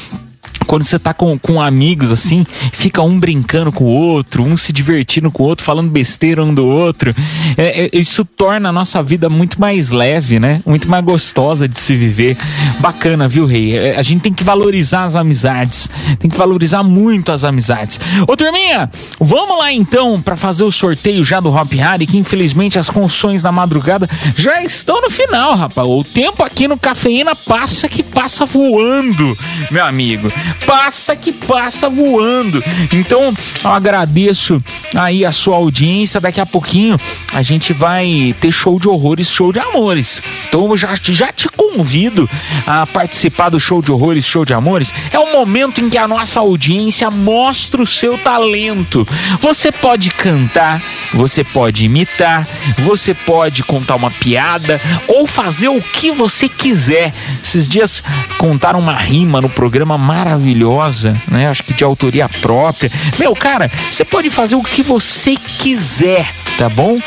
[0.67, 4.71] Quando você tá com, com amigos assim, fica um brincando com o outro, um se
[4.71, 7.13] divertindo com o outro, falando besteira um do outro.
[7.57, 10.61] É, é, isso torna a nossa vida muito mais leve, né?
[10.65, 12.37] Muito mais gostosa de se viver.
[12.79, 13.77] Bacana, viu, Rei?
[13.77, 15.89] É, A gente tem que valorizar as amizades.
[16.19, 17.99] Tem que valorizar muito as amizades.
[18.27, 18.89] Ô, turminha,
[19.19, 23.41] vamos lá então para fazer o sorteio já do Hop Harry, que infelizmente as confissões
[23.41, 25.87] da madrugada já estão no final, rapaz.
[25.87, 29.37] O tempo aqui no Cafeína passa que passa voando,
[29.69, 30.31] meu amigo.
[30.65, 32.63] Passa que passa voando.
[32.93, 33.33] Então,
[33.63, 34.63] eu agradeço
[34.95, 36.21] aí a sua audiência.
[36.21, 36.97] Daqui a pouquinho
[37.33, 40.21] a gente vai ter show de horrores, show de amores.
[40.47, 42.29] Então, eu já, já te convido
[42.65, 44.93] a participar do show de horrores, show de amores.
[45.11, 49.07] É o momento em que a nossa audiência mostra o seu talento.
[49.39, 50.81] Você pode cantar,
[51.13, 52.47] você pode imitar,
[52.79, 57.13] você pode contar uma piada ou fazer o que você quiser.
[57.43, 58.03] Esses dias
[58.37, 59.97] contaram uma rima no programa
[60.31, 61.47] maravilhosa, né?
[61.47, 62.91] Acho que de autoria própria.
[63.19, 66.97] Meu, cara, você pode fazer o que você quiser, tá bom?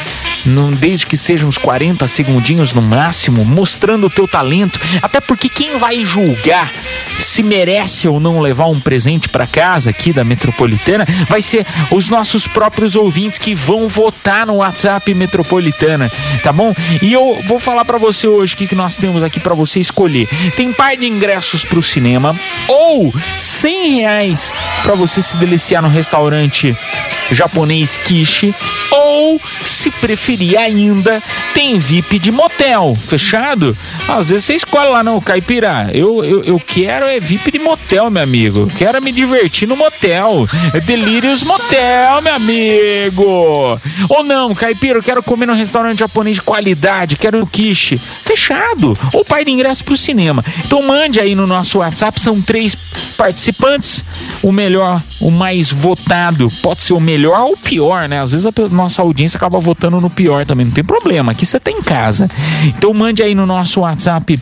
[0.44, 4.78] Não, desde que sejam uns 40 segundinhos no máximo, mostrando o teu talento.
[5.00, 6.70] Até porque quem vai julgar
[7.24, 12.08] se merece ou não levar um presente para casa aqui da Metropolitana vai ser os
[12.08, 16.10] nossos próprios ouvintes que vão votar no WhatsApp Metropolitana,
[16.42, 16.74] tá bom?
[17.02, 19.80] E eu vou falar para você hoje o que, que nós temos aqui para você
[19.80, 20.28] escolher.
[20.56, 22.36] Tem par de ingressos pro cinema
[22.68, 24.52] ou 100 reais
[24.82, 26.76] para você se deliciar no restaurante
[27.30, 28.54] japonês Kishi
[28.90, 29.03] ou
[29.64, 31.22] se preferir ainda
[31.54, 33.76] tem VIP de motel fechado?
[34.08, 38.10] Às vezes você escolhe lá não caipira eu, eu, eu quero é VIP de motel
[38.10, 38.68] meu amigo.
[38.76, 40.46] Quero me divertir no motel.
[40.72, 43.80] É Delírios Motel meu amigo.
[44.08, 48.96] Ou não caipira eu quero comer num restaurante japonês de qualidade quero no Kishi fechado.
[49.12, 50.44] Ou pai de ingresso pro cinema.
[50.64, 52.74] Então mande aí no nosso WhatsApp são três
[53.16, 54.04] participantes.
[54.42, 56.50] O melhor o mais votado.
[56.62, 58.20] Pode ser o melhor ou o pior, né?
[58.20, 58.68] Às vezes a pe-
[59.05, 61.32] audiência acaba votando no pior também, não tem problema.
[61.32, 62.28] Aqui você tá em casa.
[62.64, 64.40] Então mande aí no nosso WhatsApp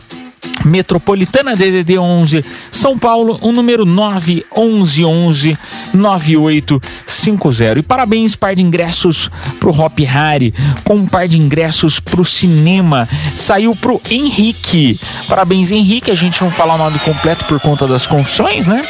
[0.65, 5.57] Metropolitana DDD 11 São Paulo, o número 911
[5.93, 7.79] 9850.
[7.79, 10.53] E parabéns, par de ingressos pro Hop Harry,
[10.83, 13.07] com um par de ingressos pro cinema.
[13.35, 14.99] Saiu pro Henrique.
[15.27, 16.11] Parabéns, Henrique.
[16.11, 18.83] A gente não fala o nome completo por conta das confissões, né?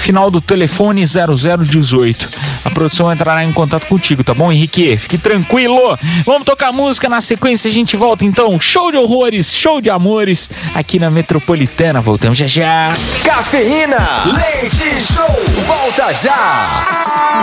[0.00, 2.28] Final do telefone 0018.
[2.68, 4.96] A produção entrará em contato contigo, tá bom, Henrique?
[4.96, 5.98] Fique tranquilo.
[6.24, 8.60] Vamos tocar música na sequência, a gente volta então.
[8.60, 12.00] Show de horrores, show de amores aqui na Metropolitana.
[12.00, 12.92] Voltamos já já.
[13.24, 13.96] Cafeína,
[14.26, 15.26] leite show,
[15.66, 17.42] volta já.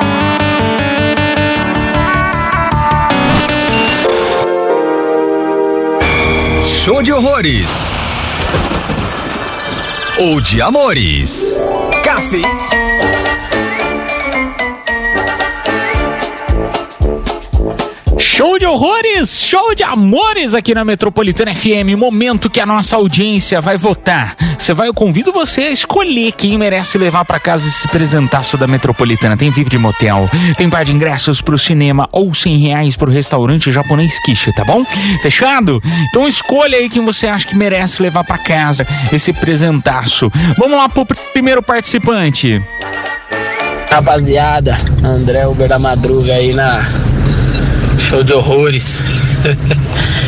[6.62, 7.84] Show de horrores.
[10.20, 11.60] Ou de amores.
[12.04, 12.55] Café.
[18.46, 21.98] Show de horrores, show de amores aqui na Metropolitana FM.
[21.98, 24.38] Momento que a nossa audiência vai votar.
[24.56, 28.68] Você vai, eu convido você a escolher quem merece levar para casa esse presentaço da
[28.68, 29.36] Metropolitana.
[29.36, 33.72] Tem VIP de motel, tem par de ingressos pro cinema ou 100 reais pro restaurante
[33.72, 34.86] japonês Kishi, tá bom?
[35.24, 35.82] Fechado?
[36.08, 40.32] Então escolha aí quem você acha que merece levar para casa esse presentaço.
[40.56, 42.62] Vamos lá pro primeiro participante.
[43.92, 46.86] Rapaziada, André Uber da Madruga aí na
[47.98, 49.04] show de horrores.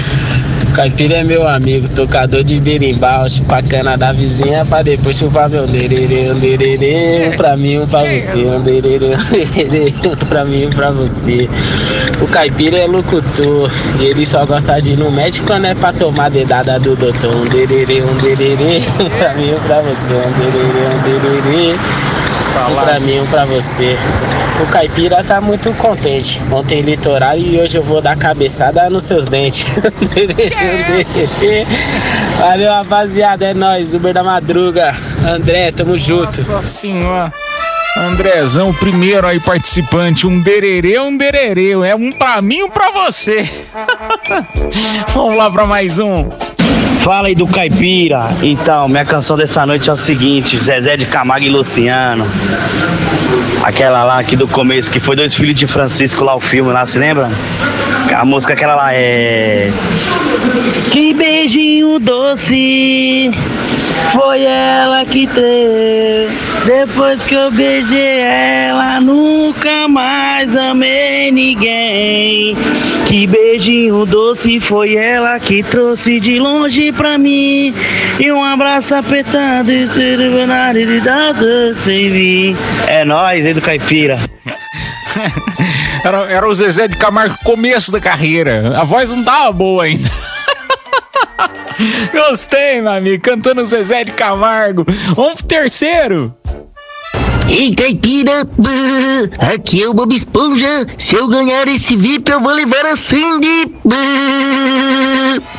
[0.78, 6.32] Caipira é meu amigo, tocador de berimbau, chupacana da vizinha pra depois chupar meu dererê,
[6.36, 9.15] dererê, pra mim, pra você, dererê,
[9.55, 9.93] dererê,
[10.30, 11.49] pra mim, pra você.
[12.22, 15.91] O caipira é locutor e ele só gosta de ir no médico quando é pra
[15.93, 17.49] tomar dedada do doutor.
[17.49, 18.80] Dererê, dererê,
[19.18, 20.32] pra mim, pra você, um
[21.09, 21.76] dererê,
[22.66, 22.72] um dererê.
[22.72, 23.97] Um pra mim, um pra você.
[24.62, 26.41] O caipira tá muito contente.
[26.51, 29.66] Ontem litoral e hoje eu vou dar cabeçada nos seus dentes.
[32.39, 33.45] Valeu, rapaziada.
[33.45, 33.93] É nóis.
[33.93, 34.93] Uber da Madruga.
[35.28, 36.41] André, tamo junto.
[36.49, 37.34] Nossa senhora.
[37.97, 43.49] Andrezão, primeiro aí participante, um dererê, um dererê, é um pra mim, um pra você.
[45.16, 46.30] Vamos lá pra mais um.
[47.08, 48.36] Fala aí do Caipira.
[48.43, 52.28] Então, minha canção dessa noite é o seguinte: Zezé de Camargo e Luciano.
[53.64, 56.86] Aquela lá aqui do começo, que foi Dois Filhos de Francisco lá, o filme lá,
[56.86, 57.32] se lembra?
[58.14, 59.72] A música aquela lá é.
[60.91, 63.32] Que beijinho doce.
[64.12, 66.30] Foi ela que treu.
[66.66, 72.56] Depois que eu beijei ela, nunca mais amei ninguém.
[73.08, 77.74] Que beijinho doce foi ela que trouxe de longe pra mim.
[78.20, 79.86] E um abraço apertado e
[80.86, 82.58] de dado sem vir.
[82.88, 84.20] É nóis, do Caipira.
[86.04, 88.80] Era, era o Zezé de Camargo começo da carreira.
[88.80, 90.10] A voz não tava boa ainda.
[92.12, 94.86] Gostei, meu amigo, cantando Zezé de Camargo.
[95.16, 96.36] Vamos pro terceiro.
[97.50, 98.46] Ei, caipira,
[99.54, 100.86] aqui é o Bob Esponja.
[100.98, 103.76] Se eu ganhar esse VIP, eu vou levar a Sandy.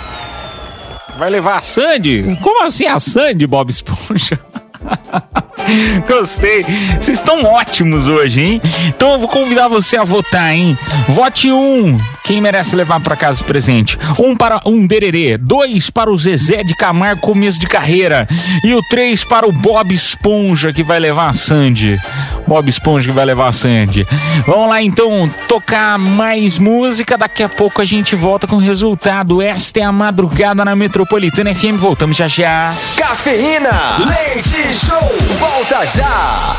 [1.19, 2.39] Vai levar a Sandy?
[2.43, 4.39] Como assim a Sandy, Bob Esponja?
[6.09, 6.63] Gostei.
[6.63, 8.63] Vocês estão ótimos hoje, hein?
[8.87, 10.79] Então eu vou convidar você a votar, hein?
[11.09, 11.99] Vote um.
[12.25, 13.99] Quem merece levar para casa presente?
[14.19, 18.29] Um para um Dererê, dois para o Zezé de Camargo, começo de carreira,
[18.63, 21.99] e o três para o Bob Esponja, que vai levar a Sandy.
[22.49, 24.07] Bob Esponja que vai levar a Sandy.
[24.47, 27.19] Vamos lá então, tocar mais música.
[27.19, 29.43] Daqui a pouco a gente volta com o resultado.
[29.43, 31.77] Esta é a madrugada na Metropolitana FM.
[31.77, 32.75] Voltamos já já.
[32.97, 33.71] Cafeína,
[34.07, 34.99] leite show,
[35.39, 36.57] volta já.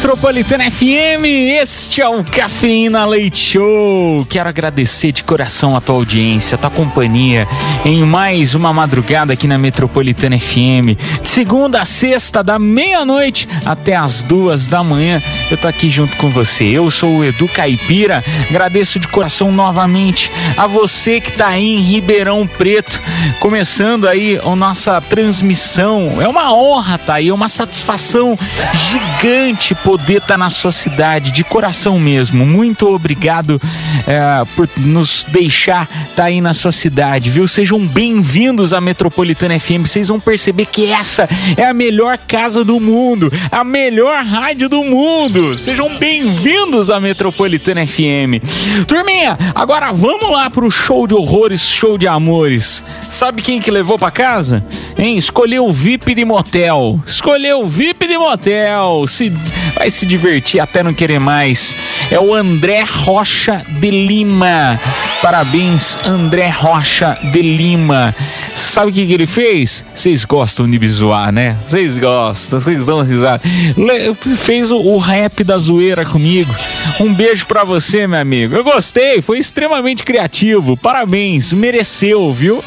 [0.00, 1.26] Metropolitana FM,
[1.60, 4.24] este é o Cafeína Leite Show.
[4.24, 7.46] Quero agradecer de coração a tua audiência, a tua companhia
[7.84, 10.96] em mais uma madrugada aqui na Metropolitana FM.
[11.22, 16.16] De segunda a sexta, da meia-noite até as duas da manhã, eu tô aqui junto
[16.16, 16.64] com você.
[16.64, 21.80] Eu sou o Edu Caipira, agradeço de coração novamente a você que tá aí em
[21.80, 23.02] Ribeirão Preto,
[23.38, 26.22] começando aí a nossa transmissão.
[26.22, 28.38] É uma honra tá aí, é uma satisfação
[28.72, 32.46] gigante poder estar na sua cidade, de coração mesmo.
[32.46, 33.60] Muito obrigado
[34.06, 37.48] é, por nos deixar estar aí na sua cidade, viu?
[37.48, 39.86] Sejam bem-vindos à Metropolitana FM.
[39.86, 44.84] Vocês vão perceber que essa é a melhor casa do mundo, a melhor rádio do
[44.84, 45.58] mundo.
[45.58, 48.38] Sejam bem-vindos à Metropolitana FM.
[48.86, 52.84] Turminha, agora vamos lá pro show de horrores, show de amores.
[53.08, 54.64] Sabe quem que levou para casa?
[54.96, 55.18] Hein?
[55.18, 57.00] Escolheu o VIP de motel.
[57.04, 59.04] Escolheu o VIP de motel.
[59.08, 59.32] Se
[59.80, 61.74] vai se divertir até não querer mais.
[62.10, 64.78] É o André Rocha de Lima.
[65.22, 68.14] Parabéns, André Rocha de Lima.
[68.54, 69.84] Sabe o que, que ele fez?
[69.94, 71.56] Vocês gostam de me zoar, né?
[71.66, 73.42] Vocês gostam, vocês dão risada.
[73.76, 76.54] Le fez o, o rap da zoeira comigo.
[77.00, 78.54] Um beijo para você, meu amigo.
[78.54, 80.76] Eu gostei, foi extremamente criativo.
[80.76, 82.62] Parabéns, mereceu, viu?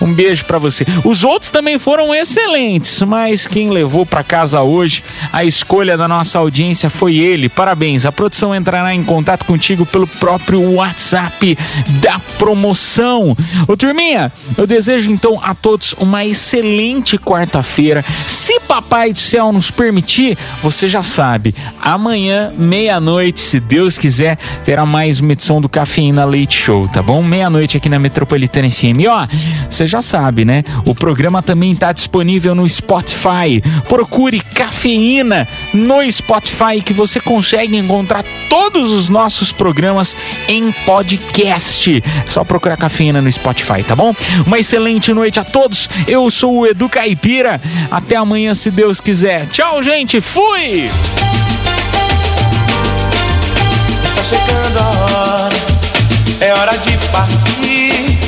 [0.00, 0.86] Um beijo para você.
[1.04, 6.38] Os outros também foram excelentes, mas quem levou para casa hoje a escolha da nossa
[6.38, 7.48] audiência foi ele.
[7.48, 8.06] Parabéns.
[8.06, 11.56] A produção entrará em contato contigo pelo próprio WhatsApp
[12.00, 13.36] da promoção.
[13.66, 18.04] Ô turminha, eu desejo então a todos uma excelente quarta-feira.
[18.26, 24.84] Se Papai do Céu nos permitir, você já sabe, amanhã, meia-noite, se Deus quiser, terá
[24.84, 27.22] mais uma edição do Cafeína Leite Show, tá bom?
[27.22, 29.00] Meia-noite aqui na Metropolitana FM.
[29.00, 29.26] E ó,
[29.68, 30.62] você já sabe, né?
[30.84, 33.62] O programa também está disponível no Spotify.
[33.88, 40.16] Procure Cafeína no Spotify que você consegue encontrar todos os nossos programas
[40.48, 42.02] em podcast.
[42.26, 44.14] É só procurar Cafeína no Spotify, tá bom?
[44.46, 44.58] Uma
[45.14, 45.88] excelente noite a todos.
[46.06, 47.60] Eu sou o Edu Caipira.
[47.90, 49.46] Até amanhã, se Deus quiser.
[49.48, 50.20] Tchau, gente.
[50.20, 50.90] Fui!
[54.04, 55.54] Está chegando a hora,
[56.40, 58.18] é hora de partir.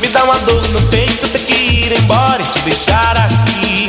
[0.00, 3.88] Me dá uma dor no peito, ter que ir embora e te deixar aqui.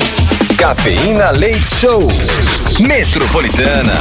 [0.58, 2.08] Cafeína Leite Show.
[2.80, 3.94] Metropolitana.